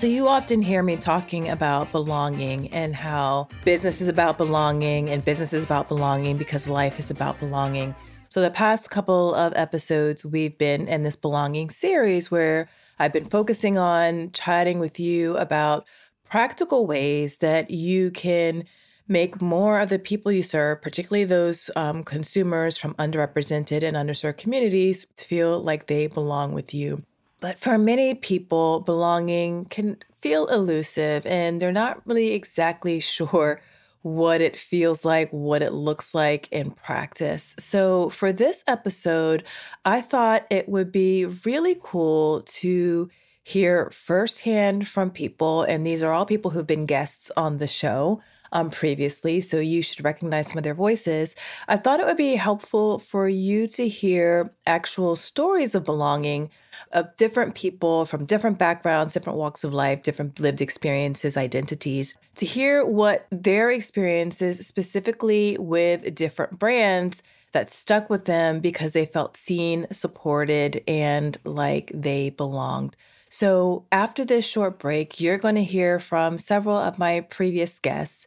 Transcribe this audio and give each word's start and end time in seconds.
So, 0.00 0.06
you 0.06 0.28
often 0.28 0.62
hear 0.62 0.82
me 0.82 0.96
talking 0.96 1.50
about 1.50 1.92
belonging 1.92 2.72
and 2.72 2.96
how 2.96 3.48
business 3.66 4.00
is 4.00 4.08
about 4.08 4.38
belonging 4.38 5.10
and 5.10 5.22
business 5.22 5.52
is 5.52 5.62
about 5.62 5.88
belonging 5.88 6.38
because 6.38 6.66
life 6.66 6.98
is 6.98 7.10
about 7.10 7.38
belonging. 7.38 7.94
So, 8.30 8.40
the 8.40 8.50
past 8.50 8.88
couple 8.88 9.34
of 9.34 9.52
episodes, 9.56 10.24
we've 10.24 10.56
been 10.56 10.88
in 10.88 11.02
this 11.02 11.16
belonging 11.16 11.68
series 11.68 12.30
where 12.30 12.70
I've 12.98 13.12
been 13.12 13.26
focusing 13.26 13.76
on 13.76 14.32
chatting 14.32 14.78
with 14.78 14.98
you 14.98 15.36
about 15.36 15.86
practical 16.24 16.86
ways 16.86 17.36
that 17.36 17.70
you 17.70 18.10
can 18.10 18.64
make 19.06 19.42
more 19.42 19.80
of 19.80 19.90
the 19.90 19.98
people 19.98 20.32
you 20.32 20.42
serve, 20.42 20.80
particularly 20.80 21.26
those 21.26 21.68
um, 21.76 22.04
consumers 22.04 22.78
from 22.78 22.94
underrepresented 22.94 23.82
and 23.82 23.98
underserved 23.98 24.38
communities, 24.38 25.06
feel 25.18 25.60
like 25.60 25.88
they 25.88 26.06
belong 26.06 26.54
with 26.54 26.72
you. 26.72 27.04
But 27.40 27.58
for 27.58 27.78
many 27.78 28.14
people, 28.14 28.80
belonging 28.80 29.64
can 29.66 29.96
feel 30.20 30.46
elusive 30.48 31.24
and 31.26 31.60
they're 31.60 31.72
not 31.72 32.06
really 32.06 32.32
exactly 32.32 33.00
sure 33.00 33.60
what 34.02 34.40
it 34.40 34.56
feels 34.56 35.04
like, 35.04 35.30
what 35.30 35.62
it 35.62 35.72
looks 35.72 36.14
like 36.14 36.48
in 36.50 36.70
practice. 36.70 37.54
So, 37.58 38.08
for 38.10 38.32
this 38.32 38.64
episode, 38.66 39.44
I 39.84 40.00
thought 40.00 40.46
it 40.48 40.68
would 40.70 40.90
be 40.90 41.26
really 41.26 41.76
cool 41.82 42.40
to 42.46 43.10
hear 43.42 43.90
firsthand 43.90 44.88
from 44.88 45.10
people, 45.10 45.64
and 45.64 45.86
these 45.86 46.02
are 46.02 46.12
all 46.12 46.24
people 46.24 46.50
who've 46.50 46.66
been 46.66 46.86
guests 46.86 47.30
on 47.36 47.58
the 47.58 47.66
show 47.66 48.22
um, 48.52 48.70
previously, 48.70 49.40
so 49.40 49.58
you 49.58 49.82
should 49.82 50.04
recognize 50.04 50.48
some 50.48 50.58
of 50.58 50.64
their 50.64 50.74
voices. 50.74 51.36
I 51.68 51.76
thought 51.76 52.00
it 52.00 52.06
would 52.06 52.16
be 52.16 52.36
helpful 52.36 52.98
for 52.98 53.28
you 53.28 53.66
to 53.68 53.88
hear 53.88 54.50
actual 54.66 55.16
stories 55.16 55.74
of 55.74 55.84
belonging 55.84 56.50
of 56.92 57.14
different 57.16 57.54
people 57.54 58.04
from 58.04 58.24
different 58.24 58.58
backgrounds, 58.58 59.14
different 59.14 59.38
walks 59.38 59.64
of 59.64 59.74
life, 59.74 60.02
different 60.02 60.40
lived 60.40 60.60
experiences, 60.60 61.36
identities, 61.36 62.14
to 62.36 62.46
hear 62.46 62.84
what 62.84 63.26
their 63.30 63.70
experiences 63.70 64.66
specifically 64.66 65.56
with 65.58 66.14
different 66.14 66.58
brands 66.58 67.22
that 67.52 67.70
stuck 67.70 68.08
with 68.08 68.26
them 68.26 68.60
because 68.60 68.92
they 68.92 69.06
felt 69.06 69.36
seen, 69.36 69.86
supported, 69.90 70.82
and 70.86 71.36
like 71.44 71.90
they 71.94 72.30
belonged. 72.30 72.96
So, 73.28 73.84
after 73.92 74.24
this 74.24 74.46
short 74.46 74.78
break, 74.78 75.20
you're 75.20 75.38
going 75.38 75.54
to 75.54 75.64
hear 75.64 76.00
from 76.00 76.38
several 76.38 76.76
of 76.76 76.98
my 76.98 77.20
previous 77.20 77.78
guests 77.78 78.26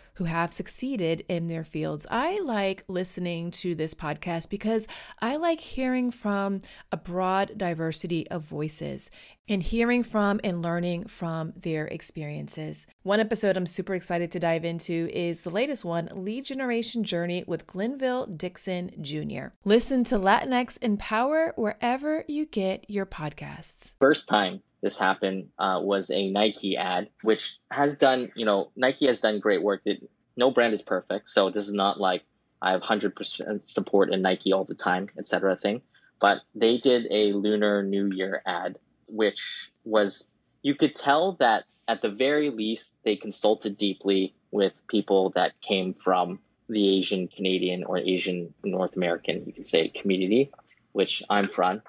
who 0.21 0.25
have 0.25 0.53
succeeded 0.53 1.25
in 1.27 1.47
their 1.47 1.63
fields. 1.63 2.05
I 2.11 2.39
like 2.41 2.83
listening 2.87 3.49
to 3.51 3.73
this 3.73 3.95
podcast 3.95 4.51
because 4.51 4.87
I 5.19 5.37
like 5.37 5.59
hearing 5.59 6.11
from 6.11 6.61
a 6.91 6.97
broad 6.97 7.57
diversity 7.57 8.29
of 8.29 8.43
voices 8.43 9.09
and 9.49 9.63
hearing 9.63 10.03
from 10.03 10.39
and 10.43 10.61
learning 10.61 11.07
from 11.07 11.53
their 11.55 11.87
experiences. 11.87 12.85
One 13.01 13.19
episode 13.19 13.57
I'm 13.57 13.65
super 13.65 13.95
excited 13.95 14.31
to 14.33 14.39
dive 14.39 14.63
into 14.63 15.09
is 15.11 15.41
the 15.41 15.49
latest 15.49 15.83
one 15.83 16.07
Lead 16.13 16.45
Generation 16.45 17.03
Journey 17.03 17.43
with 17.47 17.65
Glenville 17.65 18.27
Dixon 18.27 18.91
Jr. 19.01 19.55
Listen 19.65 20.03
to 20.03 20.19
Latinx 20.19 20.77
in 20.83 20.97
Power 20.97 21.51
wherever 21.55 22.25
you 22.27 22.45
get 22.45 22.87
your 22.87 23.07
podcasts. 23.07 23.95
First 23.99 24.29
time 24.29 24.61
this 24.81 24.97
happened 24.99 25.49
uh, 25.59 25.79
was 25.81 26.09
a 26.09 26.29
Nike 26.29 26.75
ad, 26.75 27.09
which 27.21 27.59
has 27.69 27.97
done, 27.97 28.31
you 28.35 28.45
know, 28.45 28.71
Nike 28.75 29.07
has 29.07 29.19
done 29.19 29.39
great 29.39 29.61
work. 29.61 29.81
It, 29.85 30.09
no 30.35 30.51
brand 30.51 30.73
is 30.73 30.81
perfect, 30.81 31.29
so 31.29 31.49
this 31.49 31.67
is 31.67 31.73
not 31.73 31.99
like 31.99 32.23
I 32.61 32.71
have 32.71 32.81
hundred 32.81 33.15
percent 33.15 33.61
support 33.61 34.13
in 34.13 34.21
Nike 34.21 34.53
all 34.53 34.63
the 34.63 34.75
time, 34.75 35.09
etc. 35.17 35.55
thing. 35.55 35.81
But 36.19 36.41
they 36.53 36.77
did 36.77 37.07
a 37.09 37.33
Lunar 37.33 37.83
New 37.83 38.07
Year 38.07 38.41
ad, 38.45 38.77
which 39.07 39.71
was 39.83 40.29
you 40.61 40.75
could 40.75 40.95
tell 40.95 41.33
that 41.33 41.65
at 41.87 42.01
the 42.01 42.09
very 42.09 42.49
least 42.49 42.97
they 43.03 43.15
consulted 43.15 43.77
deeply 43.77 44.33
with 44.51 44.85
people 44.87 45.31
that 45.31 45.59
came 45.61 45.93
from 45.93 46.39
the 46.69 46.97
Asian 46.97 47.27
Canadian 47.27 47.83
or 47.83 47.97
Asian 47.97 48.53
North 48.63 48.95
American, 48.95 49.43
you 49.45 49.51
could 49.51 49.65
say, 49.65 49.89
community, 49.89 50.51
which 50.93 51.23
I'm 51.29 51.47
from, 51.47 51.81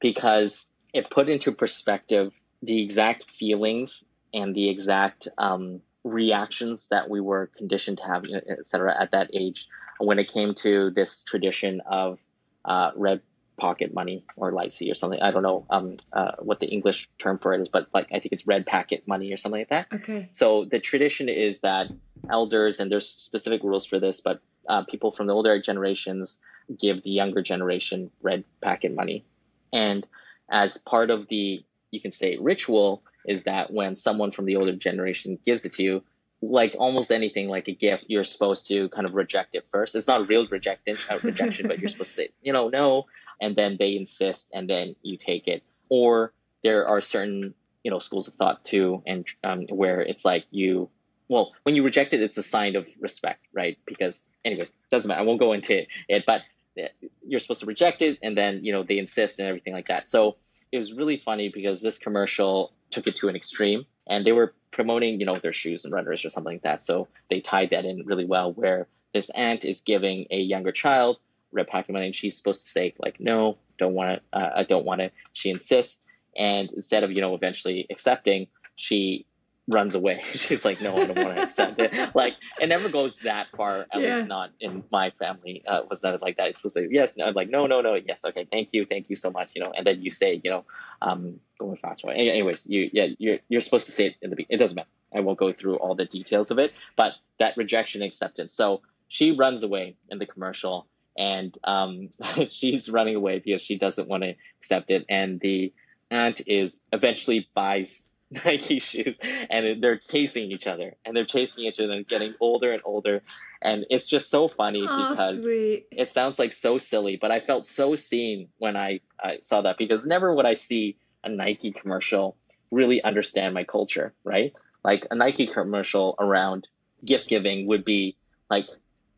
because 0.00 0.74
it 0.94 1.10
put 1.10 1.28
into 1.28 1.52
perspective 1.52 2.32
the 2.62 2.82
exact 2.82 3.30
feelings 3.30 4.06
and 4.32 4.54
the 4.54 4.68
exact 4.68 5.28
um, 5.38 5.82
reactions 6.04 6.88
that 6.88 7.10
we 7.10 7.20
were 7.20 7.50
conditioned 7.56 7.98
to 7.98 8.04
have, 8.04 8.24
et 8.32 8.68
cetera, 8.68 8.94
at 9.00 9.12
that 9.12 9.30
age 9.34 9.68
when 9.98 10.18
it 10.18 10.32
came 10.32 10.54
to 10.54 10.90
this 10.90 11.22
tradition 11.24 11.80
of 11.86 12.18
uh, 12.64 12.90
red 12.96 13.20
pocket 13.58 13.92
money 13.92 14.24
or 14.36 14.52
lai 14.52 14.68
see 14.68 14.90
or 14.90 14.94
something. 14.94 15.20
I 15.20 15.30
don't 15.30 15.42
know 15.42 15.66
um, 15.68 15.98
uh, 16.14 16.32
what 16.38 16.60
the 16.60 16.66
English 16.66 17.08
term 17.18 17.38
for 17.38 17.52
it 17.52 17.60
is, 17.60 17.68
but 17.68 17.88
like 17.92 18.06
I 18.10 18.18
think 18.18 18.32
it's 18.32 18.46
red 18.46 18.64
packet 18.64 19.06
money 19.06 19.30
or 19.32 19.36
something 19.36 19.60
like 19.60 19.68
that. 19.68 19.86
Okay. 19.92 20.30
So 20.32 20.64
the 20.64 20.80
tradition 20.80 21.28
is 21.28 21.60
that 21.60 21.90
elders, 22.30 22.80
and 22.80 22.90
there's 22.90 23.08
specific 23.08 23.62
rules 23.62 23.84
for 23.84 24.00
this, 24.00 24.20
but 24.20 24.40
uh, 24.68 24.84
people 24.84 25.12
from 25.12 25.26
the 25.26 25.34
older 25.34 25.60
generations 25.60 26.40
give 26.78 27.02
the 27.02 27.10
younger 27.10 27.42
generation 27.42 28.10
red 28.22 28.44
packet 28.62 28.94
money. 28.94 29.24
And 29.72 30.06
as 30.50 30.78
part 30.78 31.10
of 31.10 31.28
the 31.28 31.62
you 31.90 32.00
can 32.00 32.12
say 32.12 32.38
ritual 32.38 33.02
is 33.26 33.44
that 33.44 33.72
when 33.72 33.94
someone 33.94 34.30
from 34.30 34.46
the 34.46 34.56
older 34.56 34.72
generation 34.72 35.38
gives 35.44 35.64
it 35.64 35.72
to 35.74 35.82
you, 35.82 36.02
like 36.42 36.74
almost 36.78 37.10
anything 37.10 37.48
like 37.48 37.68
a 37.68 37.74
gift, 37.74 38.04
you're 38.08 38.24
supposed 38.24 38.66
to 38.68 38.88
kind 38.90 39.06
of 39.06 39.14
reject 39.14 39.54
it 39.54 39.66
first. 39.68 39.94
It's 39.94 40.08
not 40.08 40.28
real 40.28 40.46
rejection, 40.46 40.96
uh, 41.10 41.18
rejection, 41.22 41.68
but 41.68 41.78
you're 41.78 41.88
supposed 41.88 42.12
to 42.12 42.22
say, 42.22 42.28
you 42.42 42.52
know, 42.52 42.68
no, 42.68 43.06
and 43.40 43.56
then 43.56 43.76
they 43.78 43.96
insist, 43.96 44.50
and 44.54 44.68
then 44.68 44.96
you 45.02 45.16
take 45.16 45.48
it. 45.48 45.62
Or 45.88 46.32
there 46.62 46.86
are 46.86 47.00
certain, 47.00 47.54
you 47.84 47.90
know, 47.90 47.98
schools 47.98 48.28
of 48.28 48.34
thought 48.34 48.64
too, 48.64 49.02
and 49.06 49.26
um, 49.44 49.66
where 49.68 50.00
it's 50.00 50.24
like 50.24 50.46
you, 50.50 50.88
well, 51.28 51.52
when 51.64 51.74
you 51.76 51.82
reject 51.82 52.14
it, 52.14 52.22
it's 52.22 52.38
a 52.38 52.42
sign 52.42 52.74
of 52.76 52.88
respect, 53.00 53.46
right? 53.52 53.78
Because, 53.86 54.24
anyways, 54.44 54.72
doesn't 54.90 55.08
matter. 55.08 55.20
I 55.20 55.24
won't 55.24 55.40
go 55.40 55.52
into 55.52 55.84
it, 56.08 56.24
but 56.26 56.42
uh, 56.80 56.88
you're 57.26 57.40
supposed 57.40 57.60
to 57.60 57.66
reject 57.66 58.02
it, 58.02 58.18
and 58.22 58.36
then 58.36 58.64
you 58.64 58.72
know 58.72 58.82
they 58.82 58.98
insist 58.98 59.38
and 59.38 59.48
everything 59.48 59.72
like 59.72 59.88
that. 59.88 60.06
So 60.06 60.36
it 60.72 60.78
was 60.78 60.92
really 60.92 61.16
funny 61.16 61.48
because 61.48 61.82
this 61.82 61.98
commercial 61.98 62.72
took 62.90 63.06
it 63.06 63.16
to 63.16 63.28
an 63.28 63.36
extreme 63.36 63.84
and 64.08 64.24
they 64.24 64.32
were 64.32 64.54
promoting 64.70 65.18
you 65.18 65.26
know 65.26 65.36
their 65.36 65.52
shoes 65.52 65.84
and 65.84 65.92
runners 65.92 66.24
or 66.24 66.30
something 66.30 66.54
like 66.54 66.62
that. 66.62 66.82
So 66.82 67.08
they 67.28 67.40
tied 67.40 67.70
that 67.70 67.84
in 67.84 68.04
really 68.06 68.24
well 68.24 68.52
where 68.52 68.86
this 69.12 69.30
aunt 69.30 69.64
is 69.64 69.80
giving 69.80 70.26
a 70.30 70.38
younger 70.38 70.72
child 70.72 71.16
red 71.52 71.66
pocket 71.66 71.92
money 71.92 72.06
and 72.06 72.14
she's 72.14 72.36
supposed 72.36 72.62
to 72.62 72.70
say 72.70 72.94
like 73.00 73.18
no 73.18 73.58
don't 73.76 73.94
want 73.94 74.22
to 74.32 74.38
uh, 74.38 74.50
i 74.56 74.62
don't 74.62 74.84
want 74.84 75.00
to 75.00 75.10
she 75.32 75.50
insists. 75.50 76.02
And 76.36 76.70
instead 76.70 77.02
of 77.02 77.10
you 77.10 77.20
know 77.20 77.34
eventually 77.34 77.86
accepting 77.90 78.46
she 78.76 79.26
runs 79.70 79.94
away. 79.94 80.20
She's 80.24 80.64
like, 80.64 80.80
no, 80.80 80.96
I 80.96 81.06
don't 81.06 81.16
want 81.16 81.36
to 81.36 81.42
accept 81.42 81.78
it. 81.78 82.10
Like, 82.14 82.36
it 82.60 82.68
never 82.68 82.88
goes 82.88 83.18
that 83.18 83.48
far. 83.56 83.86
At 83.92 84.00
yeah. 84.00 84.14
least 84.14 84.28
not 84.28 84.50
in 84.60 84.82
my 84.90 85.10
family. 85.10 85.62
Uh, 85.66 85.82
was 85.88 86.02
not 86.02 86.20
like 86.20 86.36
that. 86.36 86.48
It's 86.48 86.58
supposed 86.58 86.76
to 86.76 86.82
say 86.82 86.88
yes. 86.90 87.16
No, 87.16 87.26
I'm 87.26 87.34
like, 87.34 87.48
no, 87.48 87.66
no, 87.66 87.80
no. 87.80 87.94
Yes. 87.94 88.24
Okay. 88.24 88.46
Thank 88.50 88.72
you. 88.72 88.84
Thank 88.84 89.08
you 89.08 89.16
so 89.16 89.30
much. 89.30 89.52
You 89.54 89.62
know, 89.62 89.72
and 89.76 89.86
then 89.86 90.02
you 90.02 90.10
say, 90.10 90.40
you 90.42 90.50
know, 90.50 90.64
um, 91.02 91.40
fast. 91.80 92.04
Anyways, 92.04 92.68
you, 92.68 92.90
yeah, 92.92 93.06
you're, 93.18 93.38
you're 93.48 93.60
supposed 93.60 93.86
to 93.86 93.92
say 93.92 94.06
it 94.06 94.16
in 94.22 94.30
the, 94.30 94.36
beginning. 94.36 94.56
it 94.56 94.58
doesn't 94.58 94.76
matter. 94.76 94.88
I 95.14 95.20
won't 95.20 95.38
go 95.38 95.52
through 95.52 95.76
all 95.76 95.94
the 95.94 96.04
details 96.04 96.50
of 96.50 96.58
it, 96.58 96.72
but 96.96 97.14
that 97.38 97.56
rejection 97.56 98.02
acceptance. 98.02 98.52
So 98.54 98.82
she 99.08 99.32
runs 99.32 99.62
away 99.62 99.96
in 100.08 100.18
the 100.18 100.26
commercial 100.26 100.86
and, 101.16 101.56
um, 101.64 102.10
she's 102.48 102.88
running 102.90 103.16
away 103.16 103.40
because 103.40 103.62
she 103.62 103.76
doesn't 103.76 104.08
want 104.08 104.22
to 104.24 104.34
accept 104.58 104.90
it. 104.90 105.04
And 105.08 105.40
the 105.40 105.72
aunt 106.10 106.40
is 106.46 106.80
eventually 106.92 107.48
buys 107.54 108.08
Nike 108.44 108.78
shoes, 108.78 109.16
and 109.50 109.82
they're 109.82 109.96
chasing 109.96 110.50
each 110.52 110.66
other, 110.68 110.94
and 111.04 111.16
they're 111.16 111.24
chasing 111.24 111.64
each 111.64 111.80
other 111.80 111.92
and 111.92 112.06
getting 112.06 112.34
older 112.38 112.72
and 112.72 112.80
older, 112.84 113.22
and 113.60 113.84
it's 113.90 114.06
just 114.06 114.30
so 114.30 114.46
funny 114.46 114.86
oh, 114.88 115.10
because 115.10 115.42
sweet. 115.42 115.86
it 115.90 116.08
sounds 116.08 116.38
like 116.38 116.52
so 116.52 116.78
silly, 116.78 117.16
but 117.16 117.32
I 117.32 117.40
felt 117.40 117.66
so 117.66 117.96
seen 117.96 118.48
when 118.58 118.76
I, 118.76 119.00
I 119.22 119.38
saw 119.42 119.62
that 119.62 119.78
because 119.78 120.06
never 120.06 120.32
would 120.32 120.46
I 120.46 120.54
see 120.54 120.96
a 121.24 121.28
Nike 121.28 121.72
commercial 121.72 122.36
really 122.70 123.02
understand 123.02 123.52
my 123.52 123.64
culture, 123.64 124.14
right? 124.22 124.52
Like 124.84 125.08
a 125.10 125.16
Nike 125.16 125.48
commercial 125.48 126.14
around 126.20 126.68
gift 127.04 127.28
giving 127.28 127.66
would 127.66 127.84
be 127.84 128.16
like, 128.48 128.68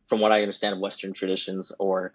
from 0.06 0.20
what 0.20 0.32
I 0.32 0.41
understand 0.41 0.75
of 0.75 0.81
Western 0.81 1.12
traditions, 1.12 1.70
or 1.79 2.14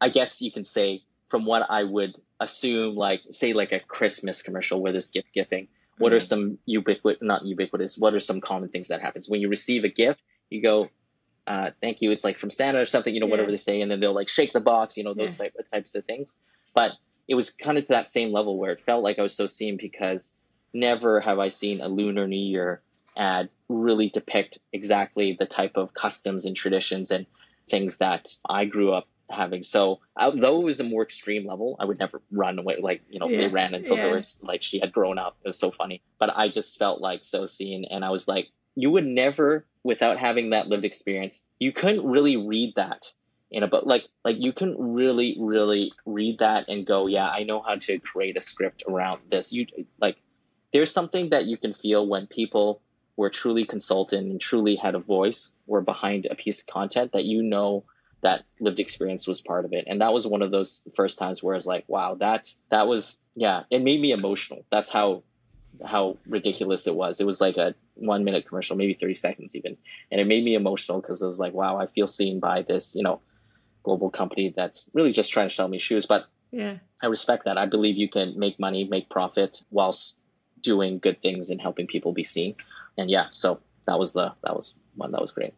I 0.00 0.08
guess 0.08 0.40
you 0.40 0.50
can 0.50 0.64
say 0.64 1.02
from 1.28 1.44
what 1.44 1.70
I 1.70 1.84
would 1.84 2.16
assume, 2.40 2.96
like 2.96 3.20
say 3.30 3.52
like 3.52 3.72
a 3.72 3.80
Christmas 3.80 4.40
commercial 4.40 4.80
where 4.80 4.92
there's 4.92 5.08
gift 5.08 5.28
giving 5.34 5.68
what 5.98 6.12
are 6.12 6.20
some 6.20 6.58
ubiquitous, 6.66 7.22
not 7.22 7.44
ubiquitous, 7.46 7.98
what 7.98 8.14
are 8.14 8.20
some 8.20 8.40
common 8.40 8.68
things 8.68 8.88
that 8.88 9.00
happens 9.00 9.28
when 9.28 9.40
you 9.40 9.48
receive 9.48 9.84
a 9.84 9.88
gift? 9.88 10.20
You 10.50 10.62
go, 10.62 10.88
uh, 11.46 11.70
thank 11.80 12.00
you. 12.00 12.10
It's 12.10 12.24
like 12.24 12.36
from 12.36 12.50
Santa 12.50 12.80
or 12.80 12.84
something, 12.84 13.14
you 13.14 13.20
know, 13.20 13.26
yeah. 13.26 13.30
whatever 13.32 13.50
they 13.50 13.56
say, 13.56 13.80
and 13.80 13.90
then 13.90 14.00
they'll 14.00 14.14
like 14.14 14.28
shake 14.28 14.52
the 14.52 14.60
box, 14.60 14.96
you 14.96 15.04
know, 15.04 15.14
those 15.14 15.38
yeah. 15.38 15.46
type, 15.46 15.68
types 15.70 15.94
of 15.94 16.04
things. 16.04 16.38
But 16.74 16.92
it 17.26 17.34
was 17.34 17.50
kind 17.50 17.78
of 17.78 17.84
to 17.84 17.88
that 17.88 18.08
same 18.08 18.32
level 18.32 18.58
where 18.58 18.70
it 18.70 18.80
felt 18.80 19.02
like 19.02 19.18
I 19.18 19.22
was 19.22 19.36
so 19.36 19.46
seen 19.46 19.76
because 19.76 20.36
never 20.72 21.20
have 21.20 21.38
I 21.38 21.48
seen 21.48 21.80
a 21.80 21.88
Lunar 21.88 22.26
New 22.26 22.36
Year 22.36 22.82
ad 23.16 23.48
really 23.68 24.08
depict 24.08 24.58
exactly 24.72 25.36
the 25.38 25.46
type 25.46 25.76
of 25.76 25.94
customs 25.94 26.44
and 26.44 26.56
traditions 26.56 27.10
and 27.10 27.26
things 27.68 27.98
that 27.98 28.28
I 28.48 28.64
grew 28.64 28.92
up 28.92 29.06
having. 29.30 29.62
So 29.62 30.00
though 30.16 30.60
it 30.60 30.64
was 30.64 30.80
a 30.80 30.84
more 30.84 31.02
extreme 31.02 31.46
level, 31.46 31.76
I 31.78 31.84
would 31.84 31.98
never 31.98 32.22
run 32.30 32.58
away. 32.58 32.78
Like 32.80 33.02
you 33.10 33.18
know, 33.18 33.28
yeah. 33.28 33.38
they 33.38 33.48
ran 33.48 33.74
until 33.74 33.96
yeah. 33.96 34.04
there 34.04 34.14
was 34.14 34.40
like 34.42 34.62
she 34.62 34.78
had 34.78 34.92
grown 34.92 35.18
up. 35.18 35.36
It 35.44 35.48
was 35.48 35.58
so 35.58 35.70
funny, 35.70 36.02
but 36.18 36.32
I 36.36 36.48
just 36.48 36.78
felt 36.78 37.00
like 37.00 37.24
so 37.24 37.46
seen, 37.46 37.84
and 37.84 38.04
I 38.04 38.10
was 38.10 38.28
like, 38.28 38.48
you 38.74 38.90
would 38.90 39.06
never, 39.06 39.66
without 39.82 40.18
having 40.18 40.50
that 40.50 40.68
lived 40.68 40.84
experience, 40.84 41.46
you 41.58 41.72
couldn't 41.72 42.06
really 42.06 42.36
read 42.36 42.74
that 42.76 43.12
in 43.50 43.62
a 43.62 43.66
book. 43.66 43.84
Like 43.86 44.06
like 44.24 44.36
you 44.38 44.52
couldn't 44.52 44.78
really 44.78 45.36
really 45.38 45.92
read 46.06 46.38
that 46.38 46.66
and 46.68 46.86
go, 46.86 47.06
yeah, 47.06 47.28
I 47.28 47.44
know 47.44 47.62
how 47.62 47.76
to 47.76 47.98
create 47.98 48.36
a 48.36 48.40
script 48.40 48.82
around 48.88 49.20
this. 49.30 49.52
You 49.52 49.66
like 50.00 50.16
there's 50.72 50.90
something 50.90 51.30
that 51.30 51.46
you 51.46 51.56
can 51.56 51.72
feel 51.74 52.06
when 52.06 52.26
people 52.26 52.82
were 53.16 53.30
truly 53.30 53.64
consultant 53.64 54.30
and 54.30 54.40
truly 54.40 54.76
had 54.76 54.94
a 54.94 54.98
voice 54.98 55.54
or 55.66 55.80
behind 55.80 56.26
a 56.30 56.36
piece 56.36 56.60
of 56.60 56.66
content 56.68 57.12
that 57.12 57.24
you 57.24 57.42
know 57.42 57.84
that 58.22 58.44
lived 58.60 58.80
experience 58.80 59.28
was 59.28 59.40
part 59.40 59.64
of 59.64 59.72
it. 59.72 59.84
And 59.86 60.00
that 60.00 60.12
was 60.12 60.26
one 60.26 60.42
of 60.42 60.50
those 60.50 60.88
first 60.94 61.18
times 61.18 61.42
where 61.42 61.54
i 61.54 61.56
was 61.56 61.66
like 61.66 61.84
wow 61.88 62.14
that 62.16 62.48
that 62.70 62.88
was 62.88 63.20
yeah 63.34 63.62
it 63.70 63.82
made 63.82 64.00
me 64.00 64.12
emotional. 64.12 64.64
That's 64.70 64.90
how 64.90 65.22
how 65.86 66.16
ridiculous 66.28 66.86
it 66.86 66.96
was. 66.96 67.20
It 67.20 67.26
was 67.26 67.40
like 67.40 67.56
a 67.56 67.74
one 67.94 68.24
minute 68.24 68.46
commercial 68.46 68.76
maybe 68.76 68.94
30 68.94 69.14
seconds 69.14 69.56
even. 69.56 69.76
And 70.10 70.20
it 70.20 70.26
made 70.26 70.44
me 70.44 70.54
emotional 70.54 71.00
because 71.00 71.22
it 71.22 71.28
was 71.28 71.38
like 71.38 71.54
wow 71.54 71.78
i 71.78 71.86
feel 71.86 72.06
seen 72.06 72.40
by 72.40 72.62
this 72.62 72.94
you 72.94 73.02
know 73.02 73.20
global 73.84 74.10
company 74.10 74.52
that's 74.54 74.90
really 74.94 75.12
just 75.12 75.32
trying 75.32 75.48
to 75.48 75.54
sell 75.54 75.68
me 75.68 75.78
shoes. 75.78 76.06
But 76.06 76.26
yeah. 76.50 76.78
I 77.02 77.06
respect 77.06 77.44
that. 77.44 77.58
I 77.58 77.66
believe 77.66 77.96
you 77.96 78.08
can 78.08 78.38
make 78.38 78.58
money 78.58 78.84
make 78.84 79.08
profit 79.10 79.62
whilst 79.70 80.18
doing 80.60 80.98
good 80.98 81.22
things 81.22 81.50
and 81.50 81.60
helping 81.60 81.86
people 81.86 82.12
be 82.12 82.24
seen. 82.24 82.56
And 82.96 83.10
yeah 83.10 83.26
so 83.30 83.60
that 83.86 83.98
was 83.98 84.12
the 84.12 84.32
that 84.42 84.56
was 84.56 84.74
one 84.96 85.12
that 85.12 85.20
was 85.20 85.30
great 85.30 85.54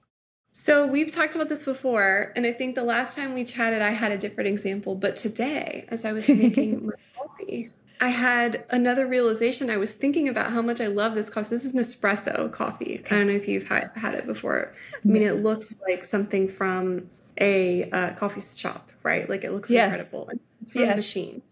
so 0.52 0.87
we've 0.87 1.12
talked 1.12 1.35
about 1.35 1.49
this 1.49 1.64
before, 1.64 2.32
and 2.35 2.44
I 2.44 2.52
think 2.52 2.75
the 2.75 2.82
last 2.82 3.17
time 3.17 3.35
we 3.35 3.44
chatted, 3.44 3.82
I 3.82 3.91
had 3.91 4.11
a 4.11 4.19
different 4.19 4.49
example. 4.49 4.94
But 4.94 5.17
today, 5.17 5.85
as 5.88 6.05
I 6.05 6.12
was 6.12 6.29
making 6.29 6.87
my 6.87 6.93
coffee, 7.17 7.70
I 8.00 8.08
had 8.08 8.64
another 8.70 9.06
realization. 9.06 9.70
I 9.70 9.76
was 9.76 9.93
thinking 9.93 10.29
about 10.29 10.50
how 10.50 10.62
much 10.62 10.81
I 10.81 10.88
love 10.88 11.14
this 11.14 11.31
coffee. 11.31 11.50
This 11.50 11.64
is 11.64 11.73
Nespresso 11.73 12.50
coffee. 12.50 13.02
I 13.06 13.08
don't 13.11 13.29
know 13.29 13.35
if 13.35 13.47
you've 13.47 13.69
had, 13.69 13.91
had 13.94 14.14
it 14.14 14.26
before. 14.26 14.73
I 14.94 15.08
mean, 15.08 15.23
it 15.23 15.43
looks 15.43 15.76
like 15.87 16.05
something 16.05 16.49
from 16.49 17.08
a 17.38 17.88
uh, 17.91 18.14
coffee 18.14 18.41
shop, 18.41 18.91
right? 19.03 19.29
Like 19.29 19.44
it 19.44 19.53
looks 19.53 19.70
yes. 19.70 19.99
incredible. 19.99 20.31
It's 20.62 20.75
yes. 20.75 20.96
machine. 20.96 21.43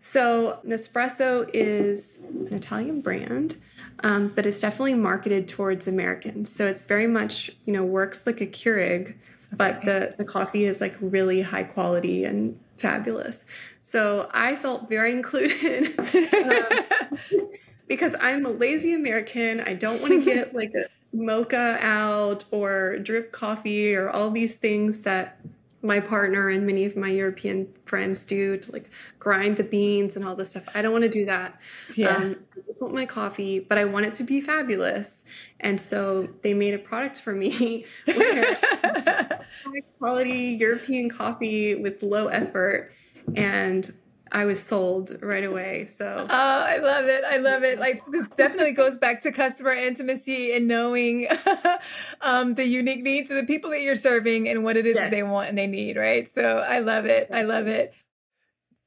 So 0.00 0.58
Nespresso 0.66 1.48
is 1.52 2.20
an 2.20 2.52
Italian 2.52 3.00
brand 3.00 3.56
um, 4.00 4.28
but 4.34 4.46
it's 4.46 4.60
definitely 4.60 4.94
marketed 4.94 5.48
towards 5.48 5.86
Americans. 5.86 6.54
So 6.54 6.66
it's 6.66 6.84
very 6.84 7.06
much, 7.06 7.52
you 7.64 7.72
know, 7.72 7.84
works 7.84 8.26
like 8.26 8.40
a 8.40 8.46
Keurig, 8.46 9.14
but 9.52 9.82
the, 9.82 10.14
the 10.18 10.24
coffee 10.24 10.64
is 10.64 10.80
like 10.80 10.96
really 11.00 11.40
high 11.42 11.64
quality 11.64 12.24
and 12.24 12.58
fabulous. 12.76 13.44
So 13.82 14.28
I 14.32 14.56
felt 14.56 14.88
very 14.88 15.12
included 15.20 15.98
um, 15.98 17.48
because 17.88 18.14
I'm 18.20 18.44
a 18.44 18.50
lazy 18.50 18.92
American. 18.92 19.60
I 19.60 19.74
don't 19.74 20.00
want 20.00 20.12
to 20.12 20.24
get 20.24 20.54
like 20.54 20.72
a 20.74 20.86
mocha 21.16 21.78
out 21.80 22.44
or 22.50 22.98
drip 22.98 23.32
coffee 23.32 23.94
or 23.94 24.10
all 24.10 24.30
these 24.30 24.56
things 24.56 25.00
that 25.02 25.40
my 25.82 26.00
partner 26.00 26.48
and 26.48 26.66
many 26.66 26.84
of 26.84 26.96
my 26.96 27.08
European 27.08 27.72
friends 27.84 28.24
do 28.26 28.56
to 28.58 28.72
like 28.72 28.90
grind 29.18 29.56
the 29.56 29.64
beans 29.64 30.16
and 30.16 30.26
all 30.26 30.34
this 30.34 30.50
stuff. 30.50 30.64
I 30.74 30.82
don't 30.82 30.92
want 30.92 31.04
to 31.04 31.10
do 31.10 31.24
that. 31.26 31.58
Yeah. 31.96 32.16
Um, 32.16 32.36
want 32.80 32.94
my 32.94 33.06
coffee, 33.06 33.58
but 33.58 33.78
I 33.78 33.84
want 33.84 34.06
it 34.06 34.14
to 34.14 34.24
be 34.24 34.40
fabulous. 34.40 35.22
And 35.60 35.80
so 35.80 36.28
they 36.42 36.54
made 36.54 36.74
a 36.74 36.78
product 36.78 37.20
for 37.20 37.32
me 37.32 37.84
high 38.06 39.82
quality 39.98 40.56
European 40.58 41.08
coffee 41.08 41.74
with 41.74 42.02
low 42.02 42.28
effort. 42.28 42.92
And 43.34 43.90
I 44.32 44.44
was 44.44 44.62
sold 44.62 45.16
right 45.22 45.44
away. 45.44 45.86
So 45.86 46.26
oh, 46.28 46.28
I 46.28 46.78
love 46.78 47.06
it. 47.06 47.24
I 47.24 47.36
love 47.38 47.62
it. 47.62 47.78
Like 47.78 48.04
this 48.06 48.28
definitely 48.30 48.72
goes 48.72 48.98
back 48.98 49.20
to 49.20 49.32
customer 49.32 49.72
intimacy 49.72 50.52
and 50.52 50.66
knowing 50.66 51.28
um, 52.20 52.54
the 52.54 52.66
unique 52.66 53.02
needs 53.02 53.30
of 53.30 53.36
the 53.36 53.46
people 53.46 53.70
that 53.70 53.82
you're 53.82 53.94
serving 53.94 54.48
and 54.48 54.64
what 54.64 54.76
it 54.76 54.84
is 54.84 54.96
yes. 54.96 55.04
that 55.04 55.10
they 55.10 55.22
want 55.22 55.48
and 55.48 55.56
they 55.56 55.66
need. 55.66 55.96
Right. 55.96 56.28
So 56.28 56.58
I 56.58 56.80
love 56.80 57.06
it. 57.06 57.28
I 57.32 57.42
love 57.42 57.66
it. 57.66 57.94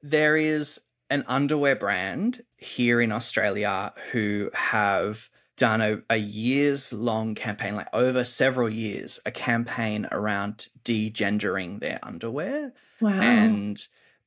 There 0.01 0.35
is 0.35 0.79
an 1.09 1.23
underwear 1.27 1.75
brand 1.75 2.41
here 2.57 3.01
in 3.01 3.11
Australia 3.11 3.91
who 4.11 4.49
have 4.53 5.29
done 5.57 5.81
a, 5.81 6.01
a 6.09 6.17
years 6.17 6.93
long 6.93 7.35
campaign, 7.35 7.75
like 7.75 7.93
over 7.93 8.23
several 8.23 8.69
years, 8.69 9.19
a 9.25 9.31
campaign 9.31 10.07
around 10.11 10.67
degendering 10.83 11.79
their 11.79 11.99
underwear. 12.01 12.73
Wow. 13.01 13.19
And 13.19 13.79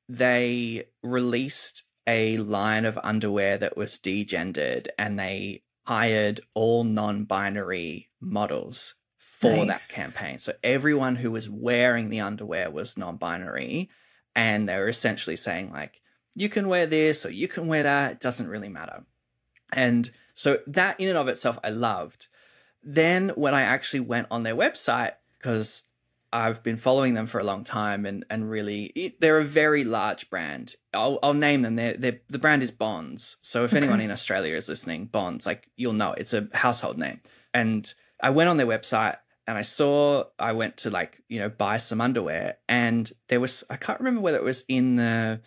they 0.08 0.84
released 1.02 1.84
a 2.06 2.36
line 2.36 2.84
of 2.84 2.98
underwear 3.02 3.56
that 3.56 3.76
was 3.76 3.98
degendered 3.98 4.88
and 4.98 5.18
they 5.18 5.62
hired 5.86 6.40
all 6.54 6.84
non-binary 6.84 8.08
models 8.20 8.94
for 9.16 9.64
nice. 9.64 9.86
that 9.86 9.94
campaign. 9.94 10.38
So 10.38 10.52
everyone 10.62 11.16
who 11.16 11.32
was 11.32 11.48
wearing 11.48 12.10
the 12.10 12.20
underwear 12.20 12.70
was 12.70 12.98
non-binary 12.98 13.88
and 14.34 14.68
they 14.68 14.76
were 14.76 14.88
essentially 14.88 15.36
saying 15.36 15.70
like 15.70 16.01
you 16.34 16.48
can 16.48 16.68
wear 16.68 16.86
this 16.86 17.26
or 17.26 17.30
you 17.30 17.48
can 17.48 17.66
wear 17.66 17.82
that, 17.82 18.12
it 18.12 18.20
doesn't 18.20 18.48
really 18.48 18.68
matter. 18.68 19.04
And 19.72 20.10
so 20.34 20.58
that 20.66 20.98
in 21.00 21.08
and 21.08 21.18
of 21.18 21.28
itself 21.28 21.58
I 21.62 21.70
loved. 21.70 22.28
Then 22.82 23.30
when 23.30 23.54
I 23.54 23.62
actually 23.62 24.00
went 24.00 24.28
on 24.30 24.42
their 24.42 24.56
website 24.56 25.12
because 25.38 25.84
I've 26.32 26.62
been 26.62 26.78
following 26.78 27.14
them 27.14 27.26
for 27.26 27.38
a 27.40 27.44
long 27.44 27.62
time 27.62 28.06
and 28.06 28.24
and 28.30 28.50
really 28.50 29.14
they're 29.20 29.38
a 29.38 29.44
very 29.44 29.84
large 29.84 30.30
brand. 30.30 30.76
I'll 30.94 31.18
I'll 31.22 31.34
name 31.34 31.62
them. 31.62 31.76
They're, 31.76 31.96
they're 31.96 32.20
the 32.30 32.38
brand 32.38 32.62
is 32.62 32.70
Bonds. 32.70 33.36
So 33.42 33.64
if 33.64 33.72
okay. 33.72 33.78
anyone 33.78 34.00
in 34.00 34.10
Australia 34.10 34.56
is 34.56 34.68
listening, 34.68 35.06
Bonds, 35.06 35.44
like 35.44 35.70
you'll 35.76 35.92
know 35.92 36.12
it's 36.12 36.32
a 36.32 36.48
household 36.54 36.96
name. 36.96 37.20
And 37.52 37.92
I 38.20 38.30
went 38.30 38.48
on 38.48 38.56
their 38.56 38.66
website 38.66 39.18
and 39.46 39.58
I 39.58 39.62
saw 39.62 40.24
I 40.38 40.52
went 40.52 40.78
to 40.78 40.90
like, 40.90 41.22
you 41.28 41.38
know, 41.38 41.50
buy 41.50 41.76
some 41.76 42.00
underwear 42.00 42.56
and 42.66 43.10
there 43.28 43.40
was 43.40 43.62
I 43.68 43.76
can't 43.76 44.00
remember 44.00 44.22
whether 44.22 44.38
it 44.38 44.44
was 44.44 44.64
in 44.68 44.96
the 44.96 45.42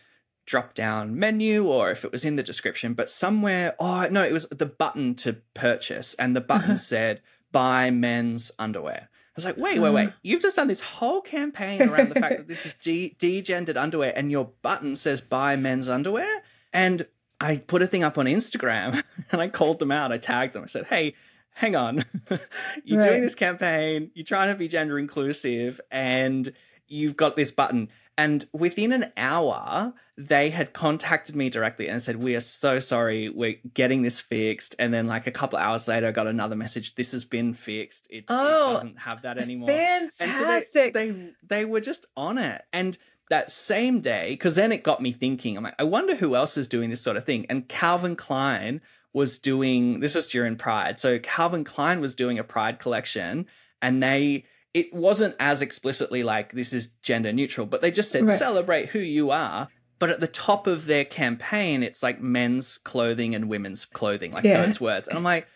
drop 0.45 0.73
down 0.73 1.17
menu 1.17 1.65
or 1.65 1.91
if 1.91 2.05
it 2.05 2.11
was 2.11 2.25
in 2.25 2.35
the 2.35 2.43
description, 2.43 2.93
but 2.93 3.09
somewhere 3.09 3.75
oh 3.79 4.07
no, 4.11 4.23
it 4.23 4.33
was 4.33 4.47
the 4.49 4.65
button 4.65 5.15
to 5.15 5.33
purchase 5.53 6.13
and 6.15 6.35
the 6.35 6.41
button 6.41 6.71
uh-huh. 6.71 6.75
said 6.75 7.21
buy 7.51 7.89
men's 7.89 8.51
underwear. 8.59 9.09
I 9.09 9.37
was 9.37 9.45
like, 9.45 9.57
wait, 9.57 9.79
wait, 9.79 9.93
wait. 9.93 10.09
You've 10.23 10.41
just 10.41 10.55
done 10.55 10.69
this 10.69 10.79
whole 10.79 11.19
campaign 11.19 11.81
around 11.81 12.07
the 12.09 12.19
fact 12.19 12.37
that 12.37 12.47
this 12.47 12.65
is 12.65 12.73
de- 12.81 13.15
degendered 13.19 13.75
underwear 13.75 14.13
and 14.15 14.31
your 14.31 14.51
button 14.61 14.95
says 14.95 15.19
buy 15.19 15.57
men's 15.57 15.89
underwear. 15.89 16.41
And 16.71 17.05
I 17.41 17.57
put 17.57 17.81
a 17.81 17.87
thing 17.87 18.03
up 18.03 18.17
on 18.17 18.27
Instagram 18.27 19.03
and 19.31 19.41
I 19.41 19.49
called 19.49 19.79
them 19.79 19.91
out. 19.91 20.13
I 20.13 20.17
tagged 20.17 20.53
them. 20.53 20.63
I 20.63 20.67
said, 20.67 20.85
hey, 20.85 21.15
hang 21.53 21.75
on. 21.75 22.05
you're 22.83 22.99
right. 22.99 23.09
doing 23.09 23.21
this 23.21 23.35
campaign, 23.35 24.11
you're 24.13 24.25
trying 24.25 24.53
to 24.53 24.57
be 24.57 24.67
gender 24.67 24.99
inclusive, 24.99 25.81
and 25.91 26.53
you've 26.87 27.15
got 27.15 27.35
this 27.35 27.51
button. 27.51 27.89
And 28.17 28.45
within 28.53 28.93
an 28.93 29.11
hour, 29.17 29.93
they 30.17 30.49
had 30.49 30.71
contacted 30.71 31.35
me 31.35 31.49
directly 31.49 31.89
and 31.89 32.01
said, 32.01 32.23
We 32.23 32.35
are 32.35 32.41
so 32.41 32.79
sorry, 32.79 33.29
we're 33.29 33.59
getting 33.73 34.03
this 34.03 34.21
fixed. 34.21 34.75
And 34.79 34.93
then, 34.93 35.07
like, 35.07 35.27
a 35.27 35.31
couple 35.31 35.59
hours 35.59 35.87
later, 35.87 36.07
I 36.07 36.11
got 36.11 36.27
another 36.27 36.55
message, 36.55 36.95
This 36.95 37.11
has 37.11 37.25
been 37.25 37.53
fixed. 37.53 38.07
It's, 38.09 38.27
oh, 38.29 38.71
it 38.71 38.73
doesn't 38.73 38.99
have 38.99 39.23
that 39.23 39.37
anymore. 39.37 39.69
Fantastic. 39.69 40.21
And 40.21 40.63
so 40.63 40.79
they, 40.79 40.91
they, 40.91 41.33
they 41.45 41.65
were 41.65 41.81
just 41.81 42.05
on 42.15 42.37
it. 42.37 42.63
And 42.71 42.97
that 43.29 43.51
same 43.51 44.01
day, 44.01 44.29
because 44.29 44.55
then 44.55 44.71
it 44.71 44.83
got 44.83 45.01
me 45.01 45.11
thinking, 45.11 45.57
I'm 45.57 45.63
like, 45.63 45.75
I 45.79 45.83
wonder 45.83 46.15
who 46.15 46.35
else 46.35 46.57
is 46.57 46.67
doing 46.67 46.89
this 46.89 47.01
sort 47.01 47.17
of 47.17 47.25
thing. 47.25 47.45
And 47.49 47.67
Calvin 47.67 48.15
Klein 48.15 48.81
was 49.13 49.39
doing 49.39 50.01
this 50.01 50.13
was 50.13 50.27
during 50.27 50.57
Pride. 50.57 50.99
So 50.99 51.19
Calvin 51.19 51.63
Klein 51.63 52.01
was 52.01 52.15
doing 52.15 52.37
a 52.37 52.43
Pride 52.43 52.79
collection 52.79 53.47
and 53.81 54.03
they 54.03 54.45
it 54.75 54.93
wasn't 54.93 55.33
as 55.39 55.61
explicitly 55.61 56.21
like 56.21 56.51
this 56.51 56.73
is 56.73 56.87
gender 57.01 57.31
neutral, 57.31 57.65
but 57.65 57.81
they 57.81 57.91
just 57.91 58.11
said 58.11 58.27
right. 58.27 58.37
celebrate 58.37 58.89
who 58.89 58.99
you 58.99 59.31
are. 59.31 59.69
But 59.99 60.09
at 60.09 60.19
the 60.19 60.27
top 60.27 60.67
of 60.67 60.85
their 60.85 61.05
campaign, 61.05 61.81
it's 61.81 62.03
like 62.03 62.19
men's 62.19 62.77
clothing 62.77 63.33
and 63.33 63.47
women's 63.47 63.85
clothing, 63.85 64.33
like 64.33 64.43
yeah. 64.43 64.61
those 64.65 64.81
words. 64.81 65.07
And 65.07 65.17
I'm 65.17 65.23
like, 65.23 65.47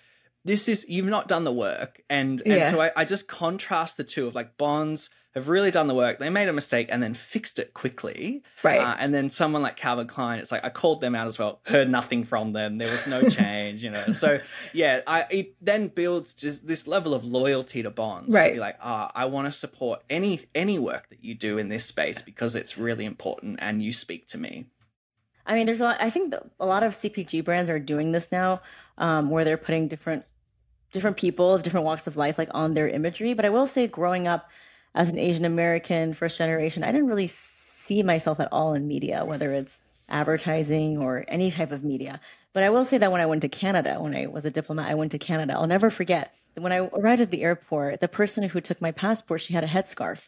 this 0.46 0.70
is 0.70 0.86
you've 0.88 1.06
not 1.06 1.28
done 1.28 1.44
the 1.44 1.52
work. 1.52 2.02
And 2.10 2.40
and 2.46 2.56
yeah. 2.56 2.72
so 2.72 2.80
I, 2.80 2.92
I 2.96 3.04
just 3.04 3.28
contrast 3.28 3.98
the 3.98 4.06
two 4.06 4.26
of 4.26 4.36
like 4.36 4.58
Bonds 4.58 5.10
have 5.36 5.48
really 5.48 5.70
done 5.70 5.88
the 5.88 5.94
work. 5.94 6.18
They 6.18 6.30
made 6.30 6.50
a 6.50 6.54
mistake 6.54 6.88
and 6.92 7.04
then 7.04 7.14
fixed 7.14 7.60
it 7.60 7.74
quickly. 7.76 8.44
Right. 8.64 8.80
Uh, 8.80 8.96
and 9.00 9.14
then 9.14 9.30
someone 9.30 9.62
like 9.62 9.76
Calvin 9.78 10.08
Klein, 10.08 10.40
it's 10.40 10.52
like 10.52 10.66
I 10.66 10.70
called 10.70 11.02
them 11.02 11.14
out 11.14 11.28
as 11.28 11.38
well, 11.38 11.62
heard 11.66 11.90
nothing 11.90 12.24
from 12.24 12.54
them. 12.54 12.80
There 12.80 12.90
was 12.90 13.08
no 13.08 13.30
change, 13.30 13.84
you 13.84 13.92
know. 13.92 14.12
So 14.12 14.40
yeah, 14.74 15.02
I 15.06 15.26
it 15.30 15.56
then 15.62 15.90
builds 15.90 16.34
just 16.34 16.68
this 16.68 16.88
level 16.88 17.14
of 17.14 17.24
loyalty 17.24 17.84
to 17.84 17.92
Bonds 17.92 18.34
Right. 18.34 18.50
to 18.50 18.54
be 18.56 18.60
like, 18.60 18.78
ah, 18.82 19.12
I 19.14 19.26
want 19.26 19.46
to 19.46 19.52
support 19.52 20.02
any 20.10 20.42
any 20.56 20.80
work 20.80 21.10
that 21.10 21.24
you 21.24 21.36
do 21.36 21.58
in 21.58 21.70
this 21.70 21.86
space 21.86 22.22
because 22.24 22.56
it's 22.56 22.78
really 22.78 23.06
important 23.06 23.60
and 23.62 23.84
you 23.84 23.94
speak 23.94 24.28
to 24.30 24.38
me. 24.40 24.66
I 25.46 25.56
mean, 25.56 25.66
there's 25.66 25.82
a 25.82 25.86
lot. 25.86 26.02
I 26.02 26.10
think 26.10 26.34
a 26.60 26.66
lot 26.66 26.84
of 26.84 26.94
CPG 26.94 27.44
brands 27.44 27.70
are 27.70 27.80
doing 27.80 28.12
this 28.12 28.32
now, 28.32 28.62
um, 28.98 29.30
where 29.30 29.44
they're 29.44 29.58
putting 29.58 29.88
different 29.88 30.26
different 30.92 31.18
people 31.18 31.54
of 31.54 31.62
different 31.62 31.86
walks 31.86 32.08
of 32.08 32.18
life 32.18 32.38
like 32.40 32.50
on 32.52 32.74
their 32.74 32.88
imagery. 32.88 33.34
But 33.36 33.46
I 33.46 33.50
will 33.50 33.68
say, 33.68 33.86
growing 33.88 34.28
up 34.28 34.50
as 34.96 35.10
an 35.10 35.20
Asian 35.20 35.46
American, 35.46 36.14
first 36.14 36.38
generation, 36.38 36.84
I 36.84 36.92
didn't 36.92 37.08
really 37.08 37.28
see 37.28 38.04
myself 38.04 38.40
at 38.40 38.50
all 38.52 38.74
in 38.74 38.88
media, 38.88 39.24
whether 39.26 39.54
it's 39.54 39.80
advertising 40.08 40.98
or 40.98 41.26
any 41.28 41.52
type 41.52 41.72
of 41.72 41.84
media. 41.84 42.20
But 42.54 42.64
I 42.64 42.70
will 42.70 42.84
say 42.84 42.98
that 42.98 43.12
when 43.12 43.22
I 43.22 43.28
went 43.28 43.44
to 43.44 43.50
Canada, 43.50 43.98
when 44.00 44.16
I 44.16 44.26
was 44.26 44.46
a 44.46 44.52
diplomat, 44.52 44.90
I 44.90 44.96
went 44.96 45.12
to 45.12 45.20
Canada. 45.20 45.54
I'll 45.54 45.68
never 45.68 45.90
forget 45.90 46.34
when 46.56 46.72
I 46.72 46.78
arrived 46.78 47.22
at 47.22 47.32
the 47.32 47.44
airport, 47.44 48.02
the 48.02 48.08
person 48.08 48.44
who 48.44 48.62
took 48.62 48.82
my 48.82 48.92
passport, 48.92 49.42
she 49.42 49.54
had 49.54 49.64
a 49.64 49.68
headscarf. 49.68 50.28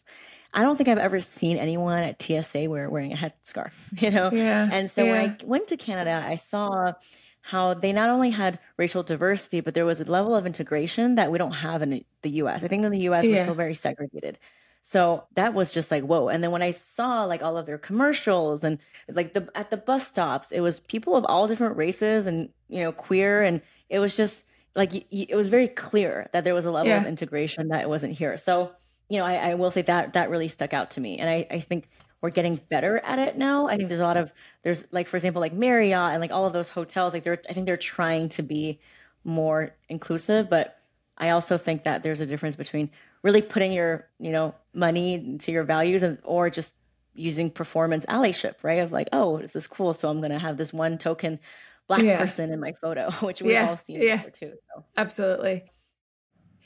I 0.53 0.63
don't 0.63 0.75
think 0.75 0.89
I've 0.89 0.97
ever 0.97 1.21
seen 1.21 1.57
anyone 1.57 1.99
at 1.99 2.21
TSA 2.21 2.69
wear, 2.69 2.89
wearing 2.89 3.13
a 3.13 3.15
headscarf, 3.15 3.71
you 4.01 4.11
know? 4.11 4.29
Yeah, 4.31 4.69
And 4.71 4.89
so 4.89 5.05
when. 5.05 5.29
I 5.29 5.37
went 5.45 5.67
to 5.69 5.77
Canada, 5.77 6.23
I 6.25 6.35
saw 6.35 6.93
how 7.41 7.73
they 7.73 7.91
not 7.93 8.09
only 8.09 8.29
had 8.31 8.59
racial 8.77 9.03
diversity, 9.03 9.61
but 9.61 9.73
there 9.73 9.85
was 9.85 9.99
a 9.99 10.05
level 10.11 10.35
of 10.35 10.45
integration 10.45 11.15
that 11.15 11.31
we 11.31 11.37
don't 11.37 11.51
have 11.53 11.81
in 11.81 12.03
the 12.21 12.29
US. 12.41 12.63
I 12.63 12.67
think 12.67 12.83
in 12.85 12.91
the 12.91 12.99
US, 13.09 13.29
we're 13.29 13.37
still 13.37 13.55
very 13.55 13.73
segregated. 13.73 14.39
So 14.83 15.27
that 15.35 15.53
was 15.53 15.73
just 15.73 15.91
like, 15.91 16.03
whoa. 16.03 16.27
And 16.29 16.43
then 16.43 16.51
when 16.51 16.63
I 16.63 16.71
saw 16.71 17.25
like 17.25 17.43
all 17.43 17.57
of 17.57 17.65
their 17.65 17.77
commercials 17.77 18.63
and 18.63 18.79
like 19.09 19.33
the 19.33 19.47
at 19.55 19.69
the 19.69 19.77
bus 19.77 20.07
stops, 20.07 20.51
it 20.51 20.61
was 20.61 20.79
people 20.79 21.15
of 21.15 21.25
all 21.25 21.47
different 21.47 21.77
races 21.77 22.25
and, 22.27 22.49
you 22.67 22.81
know, 22.83 22.91
queer. 22.91 23.43
And 23.43 23.61
it 23.89 23.99
was 23.99 24.15
just 24.17 24.47
like, 24.75 24.91
it 25.11 25.35
was 25.35 25.49
very 25.49 25.67
clear 25.67 26.29
that 26.33 26.43
there 26.43 26.55
was 26.55 26.65
a 26.65 26.71
level 26.71 26.89
Yeah. 26.89 26.97
of 26.97 27.05
integration 27.05 27.67
that 27.69 27.89
wasn't 27.89 28.13
here. 28.13 28.37
So, 28.37 28.71
you 29.09 29.19
know, 29.19 29.25
I, 29.25 29.51
I 29.51 29.53
will 29.55 29.71
say 29.71 29.81
that 29.83 30.13
that 30.13 30.29
really 30.29 30.47
stuck 30.47 30.73
out 30.73 30.91
to 30.91 31.01
me. 31.01 31.19
And 31.19 31.29
I, 31.29 31.45
I 31.51 31.59
think 31.59 31.89
we're 32.21 32.29
getting 32.29 32.55
better 32.69 32.99
at 32.99 33.19
it 33.19 33.37
now. 33.37 33.67
I 33.67 33.77
think 33.77 33.89
there's 33.89 33.99
a 34.01 34.05
lot 34.05 34.17
of, 34.17 34.31
there's 34.63 34.85
like, 34.91 35.07
for 35.07 35.17
example, 35.17 35.41
like 35.41 35.53
Marriott 35.53 36.11
and 36.13 36.21
like 36.21 36.31
all 36.31 36.45
of 36.45 36.53
those 36.53 36.69
hotels, 36.69 37.13
like 37.13 37.23
they're, 37.23 37.41
I 37.49 37.53
think 37.53 37.65
they're 37.65 37.77
trying 37.77 38.29
to 38.29 38.43
be 38.43 38.79
more 39.23 39.75
inclusive, 39.89 40.49
but 40.49 40.77
I 41.17 41.29
also 41.29 41.57
think 41.57 41.83
that 41.83 42.03
there's 42.03 42.19
a 42.19 42.25
difference 42.25 42.55
between 42.55 42.89
really 43.23 43.41
putting 43.41 43.71
your, 43.71 44.07
you 44.19 44.31
know, 44.31 44.55
money 44.73 45.13
into 45.15 45.51
your 45.51 45.63
values 45.63 46.03
and 46.03 46.17
or 46.23 46.49
just 46.49 46.75
using 47.13 47.51
performance 47.51 48.05
allyship, 48.07 48.55
right? 48.63 48.79
Of 48.79 48.91
like, 48.91 49.09
oh, 49.13 49.37
this 49.37 49.55
is 49.55 49.67
cool, 49.67 49.93
so 49.93 50.09
I'm 50.09 50.21
gonna 50.21 50.39
have 50.39 50.57
this 50.57 50.73
one 50.73 50.97
token 50.97 51.39
black 51.87 52.01
Yeah. 52.01 52.17
person 52.17 52.51
in 52.51 52.59
my 52.59 52.73
photo, 52.81 53.11
which 53.21 53.41
we've 53.41 53.51
Yeah, 53.51 53.67
all 53.67 53.77
seen 53.77 53.99
yeah. 54.01 54.17
before 54.17 54.31
too. 54.31 54.53
So. 54.73 54.85
Absolutely. 54.97 55.63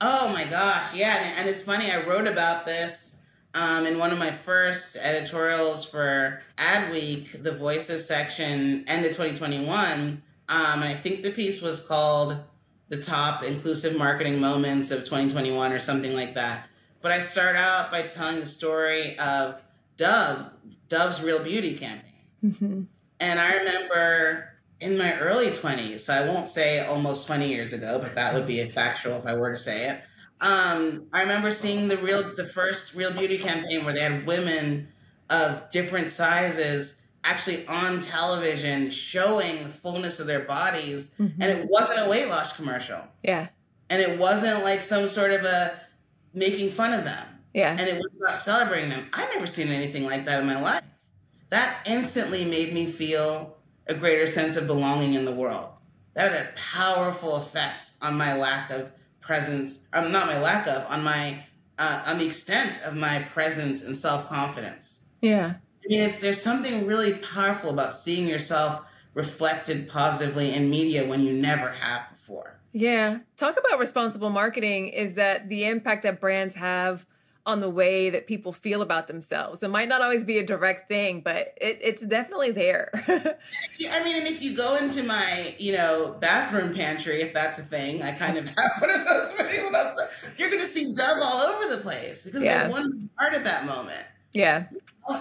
Oh 0.02 0.32
my 0.34 0.44
gosh, 0.46 0.94
yeah, 0.94 1.18
and, 1.22 1.40
and 1.40 1.50
it's 1.50 1.64
funny. 1.64 1.90
I 1.90 2.06
wrote 2.06 2.28
about 2.28 2.66
this 2.66 3.15
um, 3.56 3.86
in 3.86 3.98
one 3.98 4.12
of 4.12 4.20
my 4.20 4.32
first 4.32 4.98
editorials 4.98 5.86
for 5.86 6.42
Adweek, 6.58 7.42
the 7.42 7.54
Voices 7.54 8.06
section, 8.08 8.84
end 8.88 9.06
of 9.06 9.12
2021, 9.12 10.22
um, 10.48 10.74
and 10.74 10.84
I 10.84 10.94
think 10.94 11.24
the 11.24 11.32
piece 11.32 11.62
was 11.62 11.80
called 11.80 12.38
"The 12.90 13.02
Top 13.02 13.44
Inclusive 13.44 13.98
Marketing 13.98 14.40
Moments 14.40 14.92
of 14.92 15.00
2021" 15.00 15.72
or 15.72 15.80
something 15.80 16.14
like 16.14 16.36
that. 16.36 16.68
But 17.02 17.12
I 17.12 17.20
start 17.20 17.56
out 17.56 17.92
by 17.92 18.02
telling 18.02 18.40
the 18.40 18.46
story 18.46 19.18
of 19.20 19.62
Dove, 19.98 20.50
Dove's 20.90 21.22
Real 21.22 21.40
Beauty 21.40 21.76
campaign. 21.76 22.12
hmm 22.42 22.84
And 23.20 23.40
I 23.40 23.58
remember 23.58 24.50
in 24.82 24.98
my 24.98 25.18
early 25.20 25.48
20s, 25.48 26.00
so 26.00 26.14
I 26.14 26.28
won't 26.28 26.48
say 26.48 26.86
almost 26.86 27.28
20 27.28 27.48
years 27.48 27.74
ago, 27.74 28.00
but 28.02 28.16
that 28.16 28.34
would 28.34 28.46
be 28.46 28.60
a 28.60 28.68
factual 28.68 29.14
if 29.14 29.26
I 29.26 29.36
were 29.36 29.52
to 29.52 29.58
say 29.58 29.90
it. 29.90 30.04
Um, 30.42 31.08
I 31.14 31.22
remember 31.22 31.50
seeing 31.52 31.88
the 31.88 31.98
real, 31.98 32.36
the 32.36 32.46
first 32.46 32.94
Real 32.96 33.12
Beauty 33.12 33.38
campaign 33.38 33.86
where 33.86 33.94
they 33.94 34.02
had 34.02 34.26
women 34.28 34.90
of 35.30 35.70
different 35.72 36.10
sizes 36.10 37.02
actually 37.24 37.66
on 37.68 38.00
television 38.00 38.90
showing 38.92 39.64
the 39.64 39.70
fullness 39.70 40.20
of 40.20 40.28
their 40.28 40.42
bodies, 40.42 41.16
and 41.20 41.42
it 41.44 41.68
wasn't 41.70 42.00
a 42.06 42.10
weight 42.10 42.30
loss 42.30 42.54
commercial, 42.54 43.00
Yeah. 43.24 43.48
and 43.90 44.00
it 44.02 44.20
wasn't 44.20 44.64
like 44.64 44.82
some 44.82 45.08
sort 45.08 45.32
of 45.32 45.44
a 45.44 45.80
making 46.36 46.70
fun 46.70 46.94
of 46.94 47.04
them 47.06 47.26
Yeah. 47.56 47.72
and 47.72 47.82
it 47.82 47.96
was 47.96 48.16
about 48.22 48.36
celebrating 48.36 48.90
them. 48.90 49.08
I've 49.14 49.34
never 49.34 49.48
seen 49.48 49.70
anything 49.70 50.06
like 50.06 50.26
that 50.26 50.42
in 50.42 50.46
my 50.46 50.62
life. 50.62 50.84
That 51.50 51.78
instantly 51.90 52.46
made 52.46 52.74
me 52.74 52.86
feel 52.86 53.58
a 53.88 53.94
greater 53.96 54.28
sense 54.28 54.56
of 54.58 54.68
belonging 54.68 55.14
in 55.14 55.26
the 55.26 55.34
world. 55.34 55.70
That 56.14 56.32
had 56.32 56.42
a 56.42 56.50
powerful 56.56 57.38
effect 57.38 57.92
on 58.04 58.16
my 58.18 58.36
lack 58.36 58.70
of 58.70 58.92
presence. 59.26 59.86
Um, 59.94 60.12
not 60.12 60.28
my 60.28 60.40
lack 60.40 60.68
of, 60.68 60.86
on 60.90 61.04
my 61.04 61.40
uh, 61.78 62.04
on 62.08 62.18
the 62.18 62.26
extent 62.26 62.80
of 62.86 62.96
my 62.96 63.20
presence 63.34 63.84
and 63.84 63.96
self 63.96 64.28
confidence. 64.30 65.08
yeah. 65.22 65.56
I 65.84 65.88
mean, 65.88 66.02
it's 66.02 66.20
there's 66.20 66.42
something 66.42 66.88
really 66.88 67.14
powerful 67.14 67.70
about 67.70 67.94
seeing 67.94 68.28
yourself 68.28 68.82
reflected 69.14 69.88
positively 69.88 70.54
in 70.54 70.70
media 70.70 71.06
when 71.06 71.22
you 71.22 71.34
never 71.34 71.70
have 71.70 72.10
before. 72.10 72.60
Yeah. 72.72 73.20
Talk 73.38 73.58
about 73.58 73.80
responsible 73.80 74.30
marketing 74.30 74.90
is 74.90 75.16
that 75.16 75.48
the 75.48 75.66
impact 75.66 76.04
that 76.04 76.20
brands 76.20 76.56
have 76.56 77.06
on 77.46 77.60
the 77.60 77.70
way 77.70 78.10
that 78.10 78.26
people 78.26 78.52
feel 78.52 78.82
about 78.82 79.06
themselves. 79.08 79.62
It 79.62 79.70
might 79.70 79.88
not 79.88 80.02
always 80.02 80.24
be 80.24 80.40
a 80.40 80.46
direct 80.46 80.88
thing, 80.90 81.22
but 81.22 81.54
it, 81.62 81.78
it's 81.82 82.06
definitely 82.06 82.52
there. 82.52 82.90
Yeah, 83.78 83.90
I 83.94 84.04
mean, 84.06 84.16
and 84.16 84.26
if 84.28 84.42
you 84.42 84.56
go 84.56 84.78
into 84.78 85.04
my, 85.04 85.54
you 85.60 85.74
know, 85.74 86.16
bathroom 86.22 86.74
pantry, 86.74 87.22
if 87.22 87.34
that's 87.34 87.60
a 87.60 87.62
thing, 87.62 88.02
I 88.02 88.12
kind 88.14 88.38
of 88.38 88.48
have 88.58 88.72
one 88.80 88.90
of 88.90 89.06
those 89.06 89.32
for 89.34 89.44
anyone 89.46 89.76
else. 89.76 90.26
You're 90.38 90.50
going 90.50 90.62
to 90.62 90.68
see 90.68 90.94
Dove 90.94 91.20
all 91.22 91.42
over 91.42 91.76
the 91.76 91.82
place 91.82 92.26
because 92.26 92.44
Yeah. 92.44 92.64
they 92.68 92.72
want 92.72 92.86
to 92.86 92.98
be 92.98 93.10
part 93.20 93.34
of 93.34 93.44
that 93.44 93.66
moment. 93.66 94.06
yeah. 94.34 94.66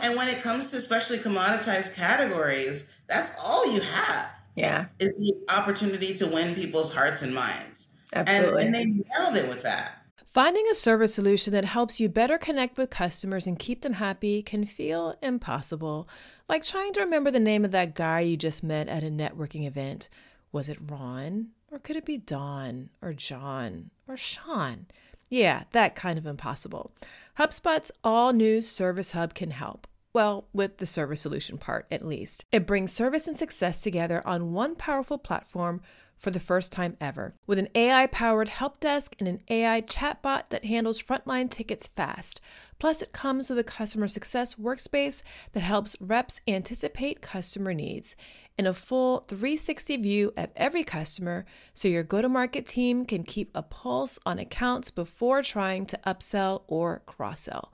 And 0.03 0.17
when 0.17 0.29
it 0.29 0.41
comes 0.41 0.71
to 0.71 0.77
especially 0.79 1.19
commoditized 1.19 1.95
categories, 1.95 2.95
that's 3.09 3.37
all 3.45 3.71
you 3.73 3.81
have 3.81 4.31
Yeah. 4.55 4.87
is 5.01 5.13
the 5.17 5.53
opportunity 5.55 6.15
to 6.15 6.27
win 6.27 6.55
people's 6.55 6.95
hearts 6.95 7.23
and 7.23 7.35
minds. 7.35 7.89
And, 8.13 8.29
Absolutely. 8.29 8.65
and 8.67 8.75
they 8.75 8.85
nailed 8.85 9.37
it 9.37 9.49
with 9.49 9.63
that. 9.65 9.99
Finding 10.35 10.67
a 10.69 10.75
service 10.75 11.15
solution 11.15 11.53
that 11.53 11.65
helps 11.65 12.01
you 12.01 12.09
better 12.09 12.39
connect 12.39 12.77
with 12.77 12.91
customers 12.91 13.47
and 13.47 13.57
keep 13.57 13.83
them 13.83 13.93
happy 13.93 14.43
can 14.43 14.67
feel 14.67 15.15
impossible. 15.23 16.09
Like 16.49 16.65
trying 16.65 16.93
to 16.95 17.03
remember 17.03 17.31
the 17.31 17.39
name 17.39 17.65
of 17.65 17.71
that 17.71 17.95
guy 17.95 18.19
you 18.19 18.37
just 18.37 18.65
met 18.65 18.89
at 18.89 19.05
a 19.05 19.11
networking 19.11 19.65
event. 19.65 20.09
Was 20.51 20.69
it 20.69 20.91
Ron? 20.91 21.51
Or 21.71 21.79
could 21.79 21.95
it 21.95 22.05
be 22.05 22.19
Don? 22.19 22.91
Or 23.01 23.13
John? 23.13 23.91
Or 24.09 24.17
Sean? 24.17 24.87
Yeah, 25.31 25.63
that 25.71 25.95
kind 25.95 26.19
of 26.19 26.27
impossible. 26.27 26.91
HubSpot's 27.39 27.93
all 28.03 28.33
new 28.33 28.61
Service 28.61 29.13
Hub 29.13 29.35
can 29.35 29.53
help. 29.53 29.87
Well, 30.15 30.47
with 30.53 30.77
the 30.77 30.87
service 30.87 31.21
solution 31.21 31.59
part 31.59 31.87
at 31.91 32.07
least. 32.07 32.45
It 32.53 32.69
brings 32.69 32.93
service 32.93 33.27
and 33.27 33.37
success 33.37 33.81
together 33.81 34.23
on 34.25 34.53
one 34.53 34.77
powerful 34.77 35.19
platform 35.19 35.81
for 36.17 36.31
the 36.31 36.39
first 36.39 36.71
time 36.71 36.97
ever. 37.01 37.35
With 37.49 37.59
an 37.59 37.69
AI 37.75 38.07
powered 38.07 38.49
help 38.49 38.79
desk 38.79 39.17
and 39.19 39.27
an 39.27 39.41
AI 39.51 39.81
chatbot 39.81 40.45
that 40.51 40.67
handles 40.67 41.03
frontline 41.03 41.51
tickets 41.51 41.89
fast. 41.89 42.41
Plus, 42.79 43.03
it 43.03 43.13
comes 43.13 43.51
with 43.51 43.59
a 43.59 43.65
customer 43.65 44.07
success 44.07 44.55
workspace 44.55 45.23
that 45.53 45.65
helps 45.65 46.01
reps 46.01 46.41
anticipate 46.47 47.21
customer 47.21 47.75
needs 47.75 48.15
and 48.57 48.69
a 48.69 48.73
full 48.73 49.25
360 49.27 49.97
view 49.97 50.33
of 50.37 50.49
every 50.55 50.85
customer 50.85 51.45
so 51.75 51.89
your 51.89 52.05
go 52.05 52.23
to 52.23 52.29
market 52.29 52.69
team 52.69 53.05
can 53.05 53.25
keep 53.25 53.51
a 53.53 53.63
pulse 53.63 54.21
on 54.25 54.39
accounts 54.39 54.93
before 54.93 55.43
trying 55.43 55.85
to 55.87 55.99
upsell 56.07 56.63
or 56.69 57.03
cross 57.05 57.41
sell. 57.41 57.73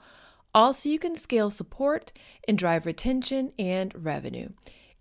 Also, 0.54 0.88
you 0.88 0.98
can 0.98 1.14
scale 1.14 1.50
support 1.50 2.12
and 2.48 2.58
drive 2.58 2.86
retention 2.86 3.52
and 3.58 3.92
revenue. 4.04 4.48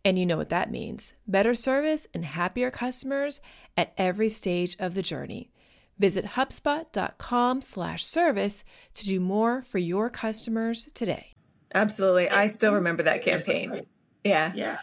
And 0.05 0.17
you 0.17 0.25
know 0.25 0.37
what 0.37 0.49
that 0.49 0.71
means 0.71 1.13
better 1.27 1.53
service 1.53 2.07
and 2.13 2.23
happier 2.23 2.71
customers 2.71 3.41
at 3.75 3.93
every 3.97 4.29
stage 4.29 4.75
of 4.79 4.95
the 4.95 5.01
journey. 5.01 5.51
Visit 5.97 6.25
HubSpot.com 6.25 7.61
slash 7.61 8.05
service 8.05 8.63
to 8.93 9.05
do 9.05 9.19
more 9.19 9.61
for 9.61 9.79
your 9.79 10.09
customers 10.09 10.85
today. 10.93 11.35
Absolutely. 11.73 12.29
I 12.29 12.47
still 12.47 12.73
remember 12.73 13.03
that 13.03 13.21
campaign. 13.21 13.73
Yeah. 14.23 14.53
Yeah. 14.55 14.77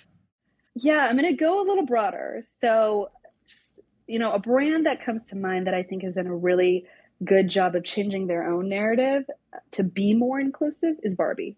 Yeah, 0.74 1.06
I'm 1.06 1.16
going 1.16 1.30
to 1.30 1.36
go 1.36 1.62
a 1.62 1.66
little 1.66 1.86
broader. 1.86 2.42
So, 2.42 3.08
just, 3.46 3.80
you 4.06 4.18
know, 4.18 4.32
a 4.32 4.38
brand 4.38 4.84
that 4.84 5.02
comes 5.02 5.24
to 5.26 5.36
mind 5.36 5.66
that 5.66 5.74
I 5.74 5.82
think 5.82 6.02
has 6.02 6.16
done 6.16 6.26
a 6.26 6.36
really 6.36 6.84
good 7.24 7.48
job 7.48 7.74
of 7.74 7.84
changing 7.84 8.26
their 8.26 8.46
own 8.46 8.68
narrative 8.68 9.24
to 9.72 9.82
be 9.82 10.14
more 10.14 10.38
inclusive 10.38 10.96
is 11.02 11.14
Barbie. 11.14 11.56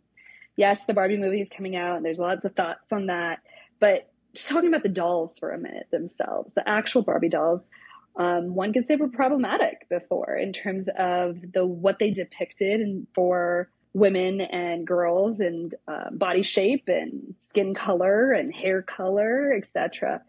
Yes, 0.56 0.84
the 0.84 0.94
Barbie 0.94 1.16
movie 1.16 1.40
is 1.40 1.48
coming 1.48 1.76
out, 1.76 1.96
and 1.96 2.04
there's 2.04 2.18
lots 2.18 2.44
of 2.44 2.54
thoughts 2.54 2.92
on 2.92 3.06
that. 3.06 3.40
But 3.80 4.10
just 4.34 4.48
talking 4.48 4.68
about 4.68 4.82
the 4.82 4.88
dolls 4.88 5.38
for 5.38 5.52
a 5.52 5.58
minute 5.58 5.88
themselves, 5.90 6.54
the 6.54 6.68
actual 6.68 7.02
Barbie 7.02 7.28
dolls, 7.28 7.68
um, 8.16 8.54
one 8.54 8.72
could 8.72 8.86
say 8.86 8.96
were 8.96 9.08
problematic 9.08 9.88
before 9.88 10.36
in 10.36 10.52
terms 10.52 10.88
of 10.98 11.38
the 11.52 11.64
what 11.64 11.98
they 11.98 12.10
depicted 12.10 12.80
and 12.80 13.06
for 13.14 13.70
women 13.94 14.40
and 14.40 14.86
girls 14.86 15.40
and 15.40 15.74
uh, 15.86 16.10
body 16.10 16.42
shape 16.42 16.88
and 16.88 17.34
skin 17.38 17.74
color 17.74 18.32
and 18.32 18.52
hair 18.52 18.82
color, 18.82 19.52
etc. 19.52 20.22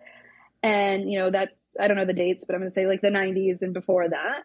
And 0.62 1.12
you 1.12 1.18
know 1.20 1.32
that's 1.32 1.76
I 1.80 1.88
don't 1.88 1.98
know 1.98 2.06
the 2.06 2.14
dates, 2.14 2.46
but 2.46 2.54
I'm 2.54 2.62
going 2.62 2.70
to 2.70 2.76
say 2.76 2.86
like 2.86 3.02
the 3.02 3.08
90s 3.08 3.62
and 3.62 3.74
before 3.74 4.10
that. 4.10 4.44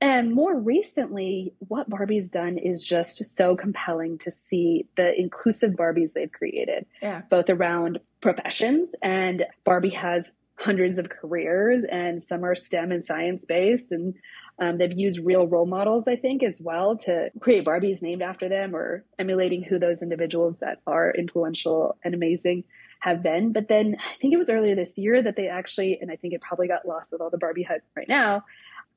And 0.00 0.34
more 0.34 0.54
recently, 0.58 1.54
what 1.68 1.88
Barbie's 1.88 2.28
done 2.28 2.58
is 2.58 2.84
just 2.84 3.24
so 3.36 3.56
compelling 3.56 4.18
to 4.18 4.30
see 4.30 4.86
the 4.96 5.18
inclusive 5.18 5.72
Barbies 5.72 6.12
they've 6.12 6.30
created, 6.32 6.86
Yeah. 7.02 7.22
both 7.30 7.48
around 7.48 8.00
professions 8.20 8.90
and 9.02 9.44
Barbie 9.64 9.90
has 9.90 10.32
hundreds 10.58 10.98
of 10.98 11.08
careers 11.08 11.84
and 11.84 12.22
some 12.24 12.44
are 12.44 12.54
STEM 12.54 12.90
and 12.90 13.04
science 13.04 13.44
based 13.44 13.92
and 13.92 14.14
um, 14.58 14.78
they've 14.78 14.92
used 14.92 15.18
real 15.22 15.46
role 15.46 15.66
models, 15.66 16.08
I 16.08 16.16
think, 16.16 16.42
as 16.42 16.62
well 16.62 16.96
to 16.98 17.30
create 17.40 17.64
Barbies 17.66 18.00
named 18.00 18.22
after 18.22 18.48
them 18.48 18.74
or 18.74 19.04
emulating 19.18 19.62
who 19.62 19.78
those 19.78 20.00
individuals 20.00 20.60
that 20.60 20.80
are 20.86 21.10
influential 21.10 21.98
and 22.02 22.14
amazing 22.14 22.64
have 23.00 23.22
been. 23.22 23.52
But 23.52 23.68
then 23.68 23.96
I 24.02 24.14
think 24.18 24.32
it 24.32 24.38
was 24.38 24.48
earlier 24.48 24.74
this 24.74 24.96
year 24.96 25.22
that 25.22 25.36
they 25.36 25.48
actually, 25.48 25.98
and 26.00 26.10
I 26.10 26.16
think 26.16 26.32
it 26.32 26.40
probably 26.40 26.68
got 26.68 26.88
lost 26.88 27.12
with 27.12 27.20
all 27.20 27.28
the 27.28 27.36
Barbie 27.36 27.64
hype 27.64 27.82
right 27.94 28.08
now, 28.08 28.44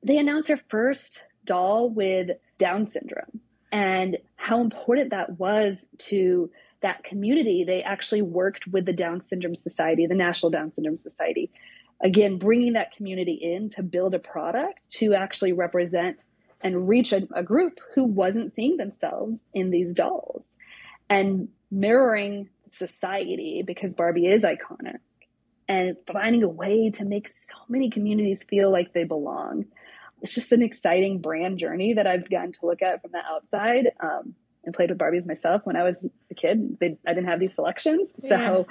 they 0.02 0.18
announced 0.18 0.48
their 0.48 0.60
first 0.68 1.24
doll 1.44 1.90
with 1.90 2.30
Down 2.58 2.86
syndrome 2.86 3.40
and 3.72 4.18
how 4.36 4.60
important 4.60 5.10
that 5.10 5.38
was 5.38 5.88
to 5.98 6.50
that 6.82 7.04
community. 7.04 7.64
They 7.64 7.82
actually 7.82 8.22
worked 8.22 8.66
with 8.66 8.86
the 8.86 8.92
Down 8.92 9.20
Syndrome 9.20 9.54
Society, 9.54 10.06
the 10.06 10.14
National 10.14 10.50
Down 10.50 10.72
Syndrome 10.72 10.96
Society, 10.96 11.50
again, 12.02 12.38
bringing 12.38 12.72
that 12.72 12.92
community 12.92 13.34
in 13.34 13.68
to 13.70 13.82
build 13.82 14.14
a 14.14 14.18
product 14.18 14.78
to 14.90 15.14
actually 15.14 15.52
represent 15.52 16.24
and 16.62 16.88
reach 16.88 17.12
a, 17.12 17.26
a 17.34 17.42
group 17.42 17.80
who 17.94 18.04
wasn't 18.04 18.54
seeing 18.54 18.76
themselves 18.76 19.44
in 19.52 19.70
these 19.70 19.94
dolls 19.94 20.50
and 21.08 21.48
mirroring 21.70 22.48
society 22.66 23.62
because 23.66 23.94
Barbie 23.94 24.26
is 24.26 24.42
iconic 24.42 24.98
and 25.70 25.96
finding 26.12 26.42
a 26.42 26.48
way 26.48 26.90
to 26.90 27.04
make 27.04 27.28
so 27.28 27.54
many 27.68 27.90
communities 27.90 28.42
feel 28.42 28.72
like 28.72 28.92
they 28.92 29.04
belong. 29.04 29.66
It's 30.20 30.34
just 30.34 30.50
an 30.50 30.62
exciting 30.62 31.20
brand 31.20 31.58
journey 31.58 31.94
that 31.94 32.08
I've 32.08 32.28
gotten 32.28 32.50
to 32.52 32.66
look 32.66 32.82
at 32.82 33.00
from 33.02 33.12
the 33.12 33.20
outside. 33.24 33.92
Um, 34.00 34.34
and 34.62 34.74
played 34.74 34.90
with 34.90 34.98
Barbies 34.98 35.26
myself 35.26 35.62
when 35.64 35.76
I 35.76 35.84
was 35.84 36.04
a 36.30 36.34
kid. 36.34 36.76
They, 36.80 36.98
I 37.06 37.14
didn't 37.14 37.30
have 37.30 37.40
these 37.40 37.54
selections, 37.54 38.12
so 38.18 38.26
Yeah. 38.28 38.62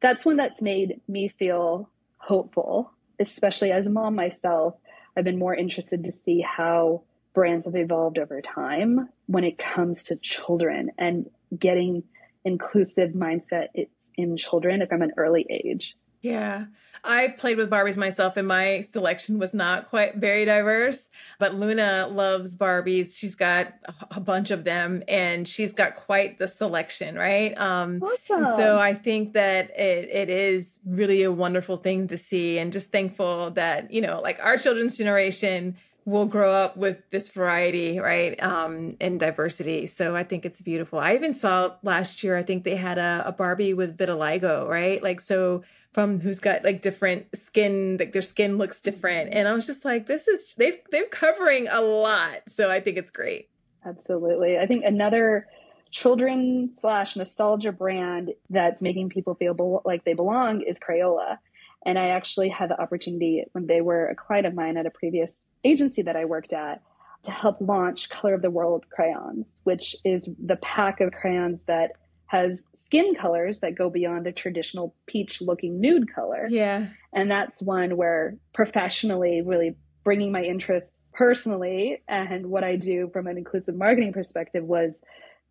that's 0.00 0.26
one 0.26 0.36
that's 0.36 0.60
made 0.60 1.00
me 1.08 1.28
feel 1.28 1.88
hopeful. 2.18 2.92
Especially 3.18 3.72
as 3.72 3.86
a 3.86 3.90
mom 3.90 4.14
myself, 4.14 4.74
I've 5.16 5.24
been 5.24 5.38
more 5.38 5.54
interested 5.54 6.04
to 6.04 6.12
see 6.12 6.42
how 6.42 7.04
brands 7.34 7.64
have 7.64 7.76
evolved 7.76 8.18
over 8.18 8.42
time 8.42 9.08
when 9.26 9.44
it 9.44 9.56
comes 9.56 10.04
to 10.04 10.16
children 10.16 10.90
and 10.98 11.30
getting 11.56 12.02
inclusive 12.44 13.12
mindset 13.12 13.68
in 14.16 14.36
children 14.36 14.84
from 14.86 15.00
an 15.00 15.12
early 15.16 15.46
age. 15.48 15.96
Yeah. 16.22 16.66
I 17.04 17.34
played 17.36 17.56
with 17.56 17.68
Barbies 17.68 17.96
myself 17.96 18.36
and 18.36 18.46
my 18.46 18.80
selection 18.80 19.40
was 19.40 19.52
not 19.52 19.86
quite 19.88 20.14
very 20.16 20.44
diverse, 20.44 21.10
but 21.40 21.52
Luna 21.52 22.06
loves 22.08 22.56
Barbies. 22.56 23.18
She's 23.18 23.34
got 23.34 23.74
a- 24.12 24.20
bunch 24.20 24.52
of 24.52 24.62
them 24.62 25.02
and 25.08 25.48
she's 25.48 25.72
got 25.72 25.96
quite 25.96 26.38
the 26.38 26.46
selection, 26.46 27.16
right? 27.16 27.58
Um 27.58 27.98
and 28.36 28.46
so 28.56 28.78
I 28.78 28.94
think 28.94 29.32
that 29.32 29.70
it, 29.76 30.08
it 30.12 30.28
is 30.30 30.78
really 30.86 31.24
a 31.24 31.32
wonderful 31.32 31.76
thing 31.76 32.06
to 32.06 32.16
see 32.16 32.58
and 32.60 32.72
just 32.72 32.92
thankful 32.92 33.50
that, 33.52 33.92
you 33.92 34.00
know, 34.00 34.20
like 34.20 34.38
our 34.40 34.56
children's 34.56 34.96
generation 34.96 35.76
will 36.04 36.26
grow 36.26 36.50
up 36.50 36.76
with 36.76 37.08
this 37.10 37.28
variety, 37.28 37.98
right? 37.98 38.40
Um, 38.42 38.96
and 39.00 39.20
diversity. 39.20 39.86
So 39.86 40.16
I 40.16 40.24
think 40.24 40.44
it's 40.44 40.60
beautiful. 40.60 40.98
I 40.98 41.14
even 41.14 41.32
saw 41.32 41.74
last 41.82 42.24
year, 42.24 42.36
I 42.36 42.42
think 42.42 42.64
they 42.64 42.76
had 42.76 42.98
a, 42.98 43.22
a 43.26 43.32
Barbie 43.32 43.74
with 43.74 43.96
vitiligo, 43.96 44.68
right? 44.68 45.02
Like, 45.02 45.20
so 45.20 45.62
from 45.92 46.20
who's 46.20 46.40
got 46.40 46.64
like 46.64 46.82
different 46.82 47.26
skin, 47.36 47.98
like 47.98 48.12
their 48.12 48.22
skin 48.22 48.58
looks 48.58 48.80
different. 48.80 49.32
And 49.32 49.46
I 49.46 49.52
was 49.52 49.66
just 49.66 49.84
like, 49.84 50.06
this 50.06 50.26
is, 50.26 50.54
they've, 50.54 50.78
they're 50.90 51.06
covering 51.06 51.68
a 51.70 51.80
lot. 51.80 52.48
So 52.48 52.70
I 52.70 52.80
think 52.80 52.96
it's 52.96 53.10
great. 53.10 53.48
Absolutely. 53.84 54.58
I 54.58 54.66
think 54.66 54.84
another 54.84 55.46
children 55.90 56.70
slash 56.74 57.14
nostalgia 57.14 57.70
brand 57.70 58.32
that's 58.48 58.82
making 58.82 59.10
people 59.10 59.34
feel 59.34 59.54
bel- 59.54 59.82
like 59.84 60.04
they 60.04 60.14
belong 60.14 60.62
is 60.62 60.80
Crayola. 60.80 61.38
And 61.84 61.98
I 61.98 62.08
actually 62.08 62.48
had 62.48 62.70
the 62.70 62.80
opportunity 62.80 63.44
when 63.52 63.66
they 63.66 63.80
were 63.80 64.06
a 64.06 64.14
client 64.14 64.46
of 64.46 64.54
mine 64.54 64.76
at 64.76 64.86
a 64.86 64.90
previous 64.90 65.52
agency 65.64 66.02
that 66.02 66.16
I 66.16 66.24
worked 66.24 66.52
at 66.52 66.82
to 67.24 67.30
help 67.30 67.56
launch 67.60 68.08
Color 68.08 68.34
of 68.34 68.42
the 68.42 68.50
World 68.50 68.84
crayons, 68.90 69.60
which 69.64 69.96
is 70.04 70.28
the 70.44 70.56
pack 70.56 71.00
of 71.00 71.12
crayons 71.12 71.64
that 71.64 71.92
has 72.26 72.64
skin 72.74 73.14
colors 73.14 73.60
that 73.60 73.74
go 73.74 73.90
beyond 73.90 74.24
the 74.26 74.32
traditional 74.32 74.94
peach 75.06 75.40
looking 75.40 75.80
nude 75.80 76.12
color. 76.12 76.46
Yeah. 76.48 76.88
And 77.12 77.30
that's 77.30 77.60
one 77.60 77.96
where 77.96 78.36
professionally, 78.54 79.42
really 79.42 79.76
bringing 80.02 80.32
my 80.32 80.42
interests 80.42 81.02
personally 81.12 82.02
and 82.08 82.46
what 82.46 82.64
I 82.64 82.76
do 82.76 83.10
from 83.12 83.26
an 83.26 83.36
inclusive 83.36 83.76
marketing 83.76 84.12
perspective 84.12 84.64
was 84.64 84.98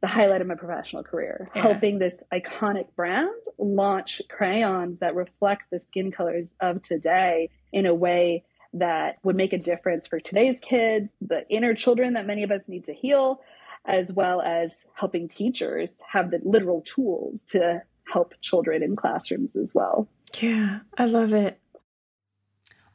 the 0.02 0.08
highlight 0.08 0.42
of 0.42 0.48
my 0.48 0.56
professional 0.56 1.04
career, 1.04 1.50
Yeah. 1.56 1.62
helping 1.62 2.00
this 2.00 2.24
iconic 2.34 2.88
brand 2.96 3.30
launch 3.60 4.22
crayons 4.30 5.00
that 5.00 5.16
reflect 5.16 5.70
the 5.70 5.80
skin 5.80 6.12
colors 6.12 6.56
of 6.60 6.82
today 6.82 7.50
in 7.72 7.86
a 7.86 7.94
way 7.94 8.44
that 8.74 9.18
would 9.24 9.36
make 9.36 9.54
a 9.54 9.58
difference 9.60 10.08
for 10.08 10.20
today's 10.20 10.58
kids, 10.62 11.12
the 11.22 11.48
inner 11.50 11.74
children 11.76 12.14
that 12.14 12.26
many 12.26 12.42
of 12.44 12.52
us 12.52 12.68
need 12.68 12.86
to 12.86 12.94
heal, 12.94 13.42
as 13.86 14.12
well 14.14 14.42
as 14.42 14.86
helping 14.94 15.28
teachers 15.28 16.00
have 16.10 16.32
the 16.32 16.40
literal 16.44 16.82
tools 16.82 17.46
to 17.46 17.82
help 18.12 18.34
children 18.42 18.82
in 18.82 18.96
classrooms 18.96 19.56
as 19.56 19.74
well. 19.76 20.08
Yeah. 20.42 20.80
I 20.98 21.06
love 21.06 21.34
it. 21.34 21.60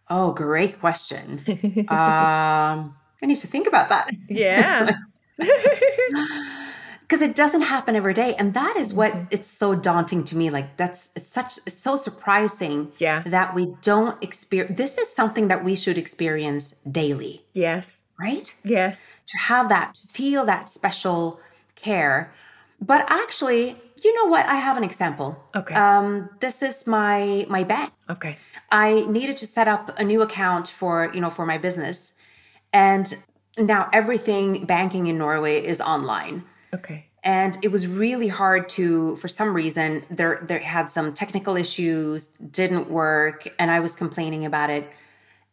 Oh, 0.08 0.32
great 0.32 0.78
question. 0.80 1.42
um, 1.88 2.96
I 3.22 3.26
need 3.26 3.38
to 3.40 3.46
think 3.46 3.66
about 3.68 3.88
that. 3.90 4.10
yeah. 4.28 4.90
because 7.06 7.20
it 7.22 7.34
doesn't 7.36 7.62
happen 7.62 7.94
every 7.94 8.14
day 8.14 8.34
and 8.38 8.52
that 8.54 8.74
is 8.76 8.92
what 8.92 9.12
it's 9.30 9.48
so 9.48 9.74
daunting 9.74 10.24
to 10.24 10.36
me 10.36 10.50
like 10.50 10.76
that's 10.76 11.10
it's 11.16 11.28
such 11.28 11.58
it's 11.66 11.76
so 11.88 11.94
surprising 11.96 12.90
Yeah. 12.98 13.22
that 13.26 13.54
we 13.54 13.74
don't 13.82 14.20
experience 14.22 14.76
this 14.76 14.98
is 14.98 15.08
something 15.14 15.48
that 15.48 15.62
we 15.64 15.74
should 15.76 15.98
experience 15.98 16.74
daily 16.90 17.44
yes. 17.52 18.04
right 18.18 18.52
Yes. 18.64 19.20
to 19.26 19.36
have 19.38 19.68
that 19.68 19.94
to 19.94 20.06
feel 20.08 20.44
that 20.46 20.68
special 20.70 21.40
care 21.76 22.32
but 22.80 23.00
actually 23.08 23.76
you 24.04 24.10
know 24.16 24.26
what 24.30 24.44
i 24.46 24.56
have 24.56 24.76
an 24.76 24.84
example 24.84 25.28
Okay. 25.54 25.74
um 25.74 26.28
this 26.40 26.60
is 26.62 26.86
my 26.86 27.46
my 27.48 27.62
bank 27.64 27.92
Okay. 28.08 28.36
I 28.70 29.04
needed 29.08 29.36
to 29.38 29.46
set 29.46 29.66
up 29.68 29.84
a 29.98 30.04
new 30.04 30.22
account 30.22 30.68
for, 30.68 31.10
you 31.14 31.20
know, 31.20 31.30
for 31.30 31.44
my 31.44 31.58
business. 31.58 32.14
And 32.72 33.06
now 33.58 33.88
everything 33.92 34.64
banking 34.64 35.06
in 35.08 35.18
Norway 35.18 35.56
is 35.72 35.80
online. 35.80 36.44
Okay. 36.74 37.06
And 37.22 37.58
it 37.62 37.72
was 37.72 37.86
really 37.88 38.28
hard 38.28 38.68
to, 38.70 39.16
for 39.16 39.26
some 39.28 39.52
reason, 39.54 40.04
there 40.10 40.44
there 40.46 40.60
had 40.60 40.90
some 40.90 41.12
technical 41.12 41.56
issues, 41.56 42.28
didn't 42.28 42.88
work, 42.88 43.48
and 43.58 43.70
I 43.70 43.80
was 43.80 43.96
complaining 43.96 44.44
about 44.44 44.70
it. 44.70 44.88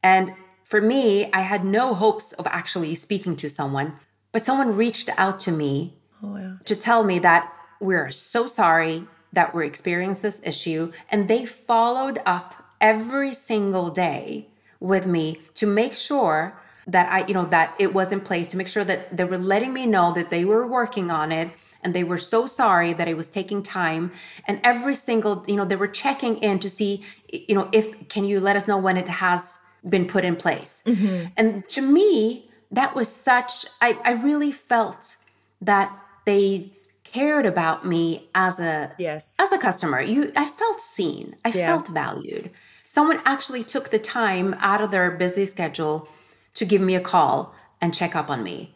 And 0.04 0.34
for 0.64 0.82
me, 0.82 1.32
I 1.34 1.42
had 1.42 1.66
no 1.66 1.94
hopes 1.96 2.34
of 2.34 2.46
actually 2.48 2.94
speaking 2.96 3.36
to 3.38 3.50
someone, 3.50 3.94
but 4.32 4.46
someone 4.46 4.76
reached 4.76 5.10
out 5.18 5.40
to 5.42 5.52
me 5.52 5.94
Oh, 6.22 6.28
wow. 6.34 6.54
to 6.66 6.76
tell 6.76 7.04
me 7.04 7.20
that 7.20 7.52
we're 7.80 8.12
so 8.12 8.48
sorry 8.48 9.06
that 9.34 9.54
we're 9.54 9.64
experiencing 9.64 10.22
this 10.22 10.42
issue. 10.46 10.92
And 11.10 11.28
they 11.28 11.46
followed 11.46 12.20
up 12.26 12.64
every 12.80 13.34
single 13.34 13.90
day 13.90 14.48
with 14.80 15.06
me 15.08 15.40
to 15.56 15.66
make 15.66 15.94
sure 15.96 16.54
that 16.88 17.12
I, 17.12 17.26
you 17.28 17.34
know, 17.34 17.46
that 17.46 17.76
it 17.80 17.94
was 17.94 18.12
in 18.12 18.20
place, 18.22 18.48
to 18.50 18.58
make 18.58 18.68
sure 18.68 18.84
that 18.84 19.16
they 19.16 19.24
were 19.24 19.38
letting 19.38 19.74
me 19.74 19.86
know 19.86 20.14
that 20.14 20.30
they 20.30 20.46
were 20.46 20.68
working 20.68 21.12
on 21.12 21.32
it. 21.32 21.52
And 21.86 21.94
they 21.94 22.06
were 22.06 22.18
so 22.18 22.48
sorry 22.48 22.94
that 22.94 23.10
it 23.10 23.18
was 23.18 23.28
taking 23.28 23.62
time. 23.62 24.12
And 24.48 24.62
every 24.64 24.96
single, 24.96 25.44
you 25.48 25.58
know, 25.58 25.66
they 25.66 25.76
were 25.76 25.90
checking 25.90 26.38
in 26.38 26.60
to 26.60 26.70
see, 26.70 27.04
you 27.32 27.56
know, 27.56 27.68
if 27.74 28.08
can 28.08 28.24
you 28.24 28.40
let 28.40 28.56
us 28.56 28.68
know 28.70 28.78
when 28.78 28.96
it 28.96 29.10
has 29.10 29.58
been 29.90 30.08
put 30.08 30.24
in 30.24 30.38
place. 30.38 30.82
Mm-hmm. 30.86 31.28
And 31.36 31.68
to 31.70 31.82
me, 31.82 32.50
that 32.72 32.96
was 32.96 33.10
such, 33.10 33.66
I, 33.82 34.00
I 34.06 34.12
really 34.12 34.54
felt 34.54 35.18
that 35.62 35.94
they 36.26 36.72
cared 37.04 37.46
about 37.46 37.86
me 37.86 38.30
as 38.34 38.60
a 38.60 38.92
Yes. 38.98 39.36
as 39.40 39.52
a 39.52 39.58
customer 39.60 40.02
you 40.02 40.32
i 40.36 40.46
felt 40.48 40.82
seen 40.82 41.36
i 41.46 41.50
Yeah. 41.50 41.68
felt 41.68 41.88
valued 41.90 42.50
someone 42.84 43.22
actually 43.26 43.64
took 43.64 43.90
the 43.92 44.00
time 44.00 44.56
out 44.60 44.82
of 44.82 44.90
their 44.90 45.12
busy 45.12 45.46
schedule 45.46 46.08
to 46.56 46.66
give 46.66 46.82
me 46.82 46.96
a 46.96 47.02
call 47.02 47.54
and 47.82 47.94
check 47.94 48.16
up 48.16 48.30
on 48.30 48.44
me 48.44 48.76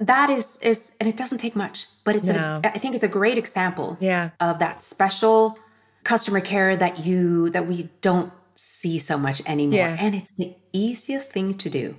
that 0.00 0.28
is 0.30 0.58
is 0.60 0.92
and 0.98 1.08
it 1.08 1.16
doesn't 1.16 1.38
take 1.38 1.54
much 1.54 1.86
but 2.04 2.16
it's 2.16 2.26
No. 2.28 2.60
a 2.64 2.74
i 2.74 2.78
think 2.78 2.94
it's 2.96 3.04
a 3.04 3.08
great 3.08 3.38
example 3.38 3.96
Yeah. 4.00 4.30
of 4.40 4.58
that 4.58 4.82
special 4.82 5.56
customer 6.04 6.40
care 6.40 6.76
that 6.76 7.04
you 7.06 7.50
that 7.50 7.66
we 7.68 7.88
don't 8.00 8.32
see 8.56 8.98
so 8.98 9.16
much 9.16 9.40
anymore 9.46 9.78
Yeah. 9.78 9.96
and 10.00 10.14
it's 10.14 10.34
the 10.34 10.56
easiest 10.72 11.30
thing 11.30 11.54
to 11.58 11.70
do 11.70 11.96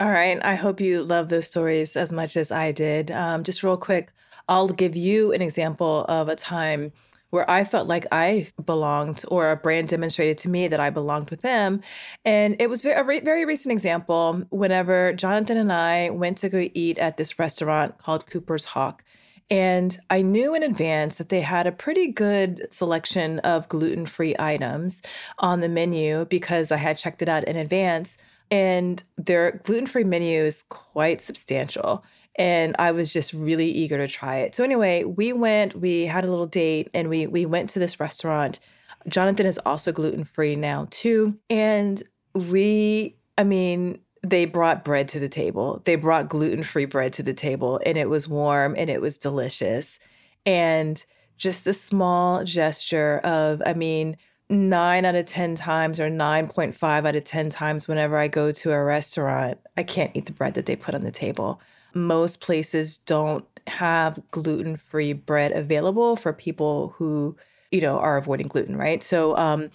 All 0.00 0.10
right. 0.10 0.38
I 0.42 0.56
hope 0.56 0.80
you 0.80 1.04
love 1.04 1.28
those 1.28 1.46
stories 1.46 1.94
as 1.96 2.10
much 2.12 2.36
as 2.36 2.50
I 2.50 2.72
did. 2.72 3.12
Um, 3.12 3.44
just 3.44 3.62
real 3.62 3.76
quick, 3.76 4.10
I'll 4.48 4.68
give 4.68 4.96
you 4.96 5.32
an 5.32 5.40
example 5.40 6.04
of 6.08 6.28
a 6.28 6.34
time 6.34 6.92
where 7.34 7.50
I 7.50 7.64
felt 7.64 7.88
like 7.88 8.06
I 8.12 8.46
belonged 8.64 9.24
or 9.26 9.50
a 9.50 9.56
brand 9.56 9.88
demonstrated 9.88 10.38
to 10.38 10.48
me 10.48 10.68
that 10.68 10.78
I 10.78 10.90
belonged 10.90 11.30
with 11.30 11.40
them. 11.40 11.80
And 12.24 12.54
it 12.60 12.70
was 12.70 12.84
a 12.84 13.02
re- 13.02 13.18
very 13.18 13.44
recent 13.44 13.72
example 13.72 14.44
whenever 14.50 15.12
Jonathan 15.14 15.56
and 15.56 15.72
I 15.72 16.10
went 16.10 16.38
to 16.38 16.48
go 16.48 16.68
eat 16.74 16.96
at 16.96 17.16
this 17.16 17.36
restaurant 17.36 17.98
called 17.98 18.30
Cooper's 18.30 18.66
Hawk. 18.66 19.02
And 19.50 19.98
I 20.10 20.22
knew 20.22 20.54
in 20.54 20.62
advance 20.62 21.16
that 21.16 21.28
they 21.28 21.40
had 21.40 21.66
a 21.66 21.72
pretty 21.72 22.12
good 22.12 22.72
selection 22.72 23.40
of 23.40 23.68
gluten 23.68 24.06
free 24.06 24.36
items 24.38 25.02
on 25.40 25.58
the 25.58 25.68
menu 25.68 26.26
because 26.26 26.70
I 26.70 26.76
had 26.76 26.98
checked 26.98 27.20
it 27.20 27.28
out 27.28 27.42
in 27.42 27.56
advance. 27.56 28.16
And 28.48 29.02
their 29.16 29.60
gluten 29.64 29.86
free 29.86 30.04
menu 30.04 30.40
is 30.40 30.62
quite 30.68 31.20
substantial. 31.20 32.04
And 32.36 32.74
I 32.78 32.90
was 32.90 33.12
just 33.12 33.32
really 33.32 33.68
eager 33.68 33.96
to 33.98 34.08
try 34.08 34.38
it. 34.38 34.54
So, 34.54 34.64
anyway, 34.64 35.04
we 35.04 35.32
went, 35.32 35.76
we 35.76 36.06
had 36.06 36.24
a 36.24 36.30
little 36.30 36.46
date, 36.46 36.90
and 36.92 37.08
we, 37.08 37.26
we 37.26 37.46
went 37.46 37.70
to 37.70 37.78
this 37.78 38.00
restaurant. 38.00 38.58
Jonathan 39.06 39.46
is 39.46 39.58
also 39.64 39.92
gluten 39.92 40.24
free 40.24 40.56
now, 40.56 40.88
too. 40.90 41.38
And 41.48 42.02
we, 42.34 43.16
I 43.38 43.44
mean, 43.44 44.00
they 44.22 44.46
brought 44.46 44.84
bread 44.84 45.08
to 45.08 45.20
the 45.20 45.28
table. 45.28 45.82
They 45.84 45.96
brought 45.96 46.28
gluten 46.28 46.62
free 46.62 46.86
bread 46.86 47.12
to 47.14 47.22
the 47.22 47.34
table, 47.34 47.80
and 47.84 47.96
it 47.96 48.08
was 48.08 48.26
warm 48.26 48.74
and 48.76 48.88
it 48.90 49.00
was 49.00 49.18
delicious. 49.18 49.98
And 50.46 51.04
just 51.36 51.64
the 51.64 51.74
small 51.74 52.44
gesture 52.44 53.20
of, 53.22 53.62
I 53.66 53.74
mean, 53.74 54.16
nine 54.48 55.04
out 55.04 55.14
of 55.14 55.26
10 55.26 55.54
times 55.54 56.00
or 56.00 56.08
9.5 56.08 57.06
out 57.06 57.16
of 57.16 57.24
10 57.24 57.50
times 57.50 57.88
whenever 57.88 58.16
I 58.16 58.28
go 58.28 58.52
to 58.52 58.72
a 58.72 58.82
restaurant, 58.82 59.58
I 59.76 59.82
can't 59.82 60.12
eat 60.14 60.26
the 60.26 60.32
bread 60.32 60.54
that 60.54 60.66
they 60.66 60.76
put 60.76 60.94
on 60.94 61.04
the 61.04 61.10
table. 61.10 61.60
Most 61.94 62.40
places 62.40 62.98
don't 62.98 63.44
have 63.66 64.20
gluten 64.30 64.76
free 64.76 65.12
bread 65.12 65.52
available 65.52 66.16
for 66.16 66.32
people 66.32 66.94
who, 66.96 67.36
you 67.70 67.80
know, 67.80 67.98
are 67.98 68.16
avoiding 68.16 68.48
gluten, 68.48 68.76
right? 68.76 69.02
So, 69.02 69.36
um, 69.36 69.70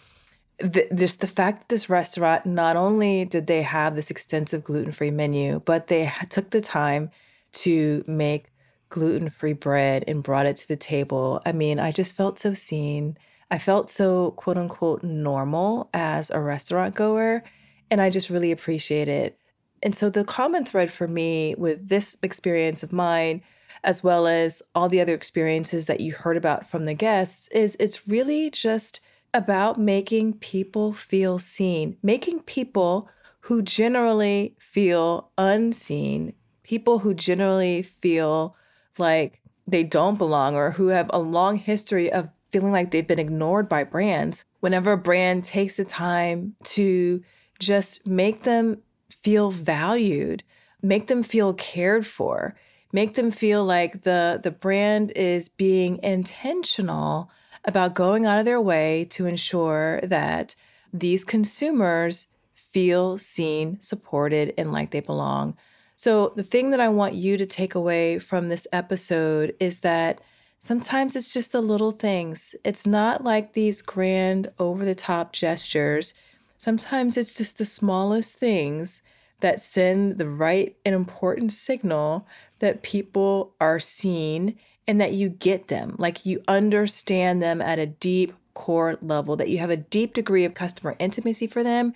the, 0.60 0.88
just 0.94 1.22
the 1.22 1.28
fact 1.28 1.60
that 1.62 1.70
this 1.70 1.90
restaurant 1.90 2.46
not 2.46 2.76
only 2.76 3.26
did 3.26 3.48
they 3.48 3.62
have 3.62 3.96
this 3.96 4.10
extensive 4.12 4.64
gluten-free 4.64 5.12
menu 5.12 5.62
but 5.64 5.88
they 5.88 6.12
took 6.30 6.50
the 6.50 6.62
time 6.62 7.10
to 7.52 8.04
make 8.08 8.52
gluten-free 8.90 9.54
bread 9.54 10.04
and 10.08 10.24
brought 10.24 10.46
it 10.46 10.58
to 10.58 10.68
the 10.68 10.76
table. 10.76 11.42
I 11.46 11.54
mean 11.54 11.80
i 11.80 11.92
just 11.92 12.16
felt 12.16 12.38
so 12.40 12.54
seen. 12.54 13.18
I 13.50 13.58
felt 13.58 13.90
so 13.90 14.32
quote 14.32 14.58
unquote 14.58 15.04
normal 15.04 15.90
as 15.94 16.30
a 16.30 16.40
restaurant 16.40 16.94
goer 16.94 17.44
and 17.90 18.02
i 18.02 18.10
just 18.10 18.30
really 18.30 18.52
appreciate 18.52 19.08
it 19.08 19.38
and 19.84 19.96
so 19.96 20.10
the 20.10 20.24
common 20.24 20.66
thread 20.66 20.92
for 20.92 21.08
me 21.08 21.56
with 21.58 21.90
this 21.90 22.18
experience 22.22 22.84
of 22.84 22.94
mine 22.94 23.42
as 23.84 24.04
well 24.04 24.28
as 24.28 24.62
all 24.76 24.90
the 24.90 25.02
other 25.02 25.14
experiences 25.14 25.88
that 25.88 26.02
you 26.02 26.14
heard 26.14 26.38
about 26.38 26.66
from 26.66 26.86
the 26.86 26.94
guests 26.94 27.48
is 27.50 27.78
it's 27.80 28.08
really 28.08 28.50
just 28.50 29.00
about 29.34 29.78
making 29.78 30.34
people 30.34 30.92
feel 30.92 31.40
seen, 31.40 31.96
making 32.02 32.42
people 32.42 33.10
who 33.42 33.62
generally 33.62 34.56
feel 34.60 35.32
unseen, 35.38 36.34
people 36.64 37.00
who 37.00 37.14
generally 37.14 37.82
feel 37.82 38.56
like 38.98 39.42
they 39.68 39.84
don't 39.84 40.18
belong 40.18 40.56
or 40.56 40.72
who 40.72 40.88
have 40.88 41.10
a 41.12 41.20
long 41.20 41.58
history 41.58 42.12
of 42.12 42.30
feeling 42.52 42.72
like 42.72 42.92
they've 42.92 43.08
been 43.08 43.20
ignored 43.20 43.70
by 43.70 43.84
brands. 43.84 44.44
Whenever 44.60 44.94
a 44.94 44.98
brand 44.98 45.44
takes 45.44 45.78
the 45.78 45.86
time 45.86 46.56
to 46.64 47.24
just 47.60 48.06
make 48.08 48.44
them 48.44 48.82
feel 49.10 49.52
valued, 49.52 50.44
make 50.82 51.08
them 51.08 51.24
feel 51.24 51.54
cared 51.54 52.06
for, 52.06 52.56
make 52.94 53.16
them 53.16 53.32
feel 53.32 53.64
like 53.64 54.02
the 54.04 54.40
the 54.42 54.52
brand 54.52 55.12
is 55.16 55.50
being 55.50 56.00
intentional 56.04 57.30
about 57.66 57.94
going 57.94 58.26
out 58.26 58.40
of 58.40 58.46
their 58.46 58.62
way 58.62 59.06
to 59.10 59.26
ensure 59.26 60.00
that 60.02 60.56
these 60.94 61.24
consumers 61.24 62.28
feel 62.54 63.18
seen, 63.18 63.80
supported, 63.82 64.54
and 64.58 64.72
like 64.72 64.92
they 64.92 65.00
belong. 65.00 65.58
So, 65.96 66.32
the 66.36 66.44
thing 66.44 66.70
that 66.70 66.80
I 66.80 66.88
want 66.88 67.16
you 67.16 67.36
to 67.38 67.46
take 67.46 67.76
away 67.76 68.20
from 68.20 68.48
this 68.48 68.66
episode 68.72 69.56
is 69.60 69.82
that 69.82 70.22
sometimes 70.60 71.16
it's 71.16 71.34
just 71.34 71.52
the 71.52 71.62
little 71.62 71.92
things. 71.92 72.56
It's 72.64 72.88
not 72.88 73.24
like 73.24 73.54
these 73.54 73.82
grand, 73.82 74.52
over 74.60 74.86
the 74.86 74.96
top 74.96 75.34
gestures. 75.34 76.14
Sometimes 76.60 77.16
it's 77.16 77.38
just 77.38 77.58
the 77.58 77.64
smallest 77.64 78.38
things 78.38 79.02
that 79.40 79.62
send 79.62 80.18
the 80.18 80.30
right 80.30 80.76
and 80.86 80.94
important 80.94 81.54
signal 81.54 82.28
that 82.60 82.84
people 82.84 83.56
are 83.62 83.80
seen 83.80 84.58
and 84.86 85.00
that 85.00 85.14
you 85.14 85.30
get 85.30 85.70
them, 85.70 85.96
like 85.98 86.26
you 86.26 86.44
understand 86.50 87.42
them 87.42 87.62
at 87.62 87.80
a 87.80 87.86
deep 87.86 88.34
core 88.56 88.98
level, 89.02 89.38
that 89.38 89.48
you 89.48 89.60
have 89.60 89.70
a 89.70 89.78
deep 89.78 90.14
degree 90.14 90.44
of 90.44 90.54
customer 90.54 90.98
intimacy 91.00 91.48
for 91.48 91.64
them, 91.64 91.94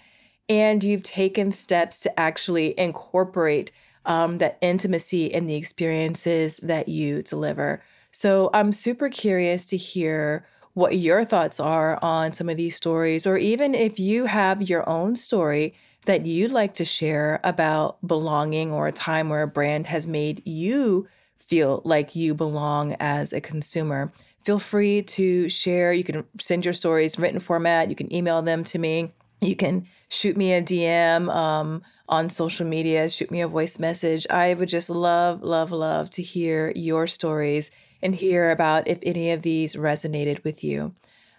and 0.48 0.82
you've 0.82 1.04
taken 1.04 1.52
steps 1.52 2.00
to 2.00 2.18
actually 2.18 2.74
incorporate 2.80 3.70
um, 4.06 4.38
that 4.38 4.58
intimacy 4.62 5.26
in 5.26 5.46
the 5.46 5.56
experiences 5.56 6.58
that 6.64 6.88
you 6.88 7.22
deliver. 7.22 7.84
So 8.12 8.50
I'm 8.54 8.72
super 8.72 9.10
curious 9.10 9.66
to 9.66 9.78
hear 9.78 10.46
what 10.74 10.98
your 10.98 11.24
thoughts 11.24 11.60
are 11.60 12.00
on 12.02 12.34
some 12.34 12.50
of 12.50 12.58
these 12.58 12.76
stories, 12.76 13.28
or 13.28 13.38
even 13.38 13.76
if 13.76 14.00
you 14.00 14.26
have 14.26 14.70
your 14.70 14.88
own 14.90 15.16
story 15.16 15.74
that 16.06 16.26
you'd 16.26 16.52
like 16.52 16.76
to 16.76 16.86
share 16.86 17.40
about 17.44 18.06
belonging 18.06 18.72
or 18.72 18.88
a 18.88 18.92
time 18.92 19.30
where 19.30 19.44
a 19.44 19.48
brand 19.48 19.88
has 19.88 20.08
made 20.08 20.46
you 20.46 21.08
feel 21.38 21.82
like 21.86 22.16
you 22.16 22.34
belong 22.34 22.96
as 23.00 23.32
a 23.34 23.42
consumer. 23.42 24.12
Feel 24.42 24.60
free 24.60 25.02
to 25.04 25.48
share. 25.48 25.94
You 25.94 26.04
can 26.04 26.26
send 26.40 26.66
your 26.66 26.74
stories 26.74 27.16
in 27.16 27.22
written 27.22 27.40
format. 27.40 27.90
You 27.90 27.96
can 27.96 28.14
email 28.14 28.42
them 28.42 28.64
to 28.66 28.80
me. 28.80 29.14
You 29.42 29.56
can 29.56 29.88
shoot 30.10 30.36
me 30.36 30.54
a 30.54 30.62
DM 30.62 31.34
um, 31.34 31.82
on 32.10 32.30
social 32.30 32.66
media, 32.66 33.10
shoot 33.10 33.32
me 33.32 33.42
a 33.42 33.48
voice 33.48 33.80
message. 33.80 34.26
I 34.30 34.54
would 34.54 34.70
just 34.70 34.90
love, 34.90 35.42
love, 35.42 35.72
love 35.72 36.10
to 36.12 36.22
hear 36.22 36.72
your 36.76 37.08
stories 37.08 37.72
and 38.04 38.14
hear 38.16 38.52
about 38.52 38.88
if 38.88 39.00
any 39.02 39.32
of 39.32 39.42
these 39.42 39.76
resonated 39.76 40.44
with 40.44 40.64
you. 40.64 40.94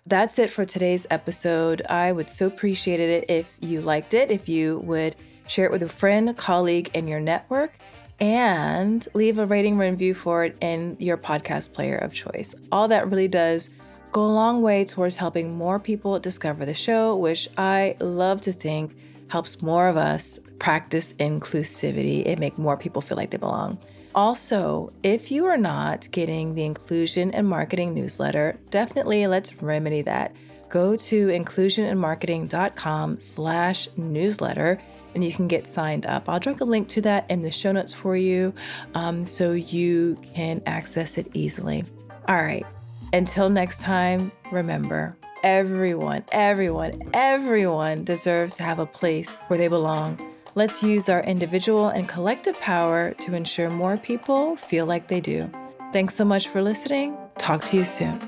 That's 0.07 0.39
it 0.39 0.51
for 0.51 0.65
today's 0.65 1.07
episode. 1.11 1.83
I 1.89 2.11
would 2.11 2.29
so 2.29 2.47
appreciate 2.47 3.01
it 3.01 3.31
if 3.31 3.57
you 3.61 3.81
liked 3.81 4.15
it, 4.15 4.31
if 4.31 4.49
you 4.49 4.79
would 4.81 5.15
share 5.47 5.67
it 5.67 5.71
with 5.71 5.83
a 5.83 5.89
friend, 5.89 6.37
colleague, 6.37 6.91
in 6.95 7.07
your 7.07 7.21
network 7.21 7.79
and 8.21 9.07
leave 9.15 9.39
a 9.39 9.47
rating 9.47 9.77
review 9.77 10.15
for 10.15 10.45
it 10.45 10.57
in 10.61 10.97
your 11.01 11.17
podcast 11.17 11.73
player 11.73 11.97
of 11.97 12.13
choice. 12.13 12.55
All 12.71 12.89
that 12.89 13.09
really 13.11 13.29
does 13.29 13.71
go 14.13 14.23
a 14.23 14.27
long 14.27 14.63
way 14.63 14.85
towards 14.85 15.17
helping 15.17 15.57
more 15.57 15.81
people 15.81 16.19
discover 16.19 16.65
the 16.65 16.75
show, 16.75 17.17
which 17.17 17.49
I 17.59 17.97
love 18.01 18.41
to 18.43 18.53
think 18.53 18.97
helps 19.29 19.61
more 19.61 19.89
of 19.89 19.97
us 19.97 20.39
practice 20.59 21.15
inclusivity 21.15 22.23
and 22.27 22.39
make 22.39 22.57
more 22.57 22.77
people 22.77 23.03
feel 23.03 23.17
like 23.17 23.31
they 23.31 23.39
belong. 23.39 23.79
Also, 24.15 24.93
if 25.03 25.31
you 25.31 25.45
are 25.47 25.57
not 25.57 26.09
getting 26.13 26.55
the 26.55 26.65
inclusion 26.65 27.33
and 27.33 27.49
marketing 27.49 27.95
newsletter, 27.95 28.59
definitely 28.71 29.27
let's 29.27 29.63
remedy 29.63 30.03
that. 30.03 30.35
Go 30.69 30.97
to 30.97 31.27
inclusionandmarketing.com 31.29 33.19
slash 33.19 33.89
newsletter 33.97 34.81
and 35.15 35.25
you 35.25 35.33
can 35.33 35.49
get 35.49 35.67
signed 35.67 36.07
up. 36.07 36.29
I'll 36.29 36.41
drop 36.41 36.61
a 36.61 36.65
link 36.65 36.89
to 36.89 37.01
that 37.03 37.31
in 37.31 37.43
the 37.43 37.51
show 37.51 37.73
notes 37.73 37.95
for 37.95 38.17
you 38.17 38.53
um, 38.95 39.27
so 39.27 39.53
you 39.53 40.19
can 40.35 40.63
access 40.67 41.19
it 41.19 41.29
easily. 41.35 41.85
All 42.29 42.37
right. 42.37 42.67
Until 43.13 43.51
next 43.51 43.81
time, 43.81 44.33
remember 44.51 45.17
everyone, 45.45 46.25
everyone, 46.33 47.03
everyone 47.13 48.03
deserves 48.03 48.57
to 48.57 48.63
have 48.63 48.79
a 48.79 48.87
place 48.87 49.39
where 49.47 49.59
they 49.59 49.69
belong. 49.69 50.34
Let's 50.57 50.85
use 50.85 51.09
our 51.09 51.21
individual 51.25 51.89
and 51.89 52.09
collective 52.09 52.59
power 52.61 53.13
to 53.15 53.35
ensure 53.35 53.71
more 53.71 53.97
people 53.97 54.55
feel 54.55 54.87
like 54.87 55.09
they 55.09 55.21
do. 55.21 55.51
Thanks 55.93 56.15
so 56.15 56.25
much 56.25 56.47
for 56.47 56.63
listening. 56.63 57.17
Talk 57.39 57.65
to 57.67 57.77
you 57.77 57.85
soon. 57.85 58.21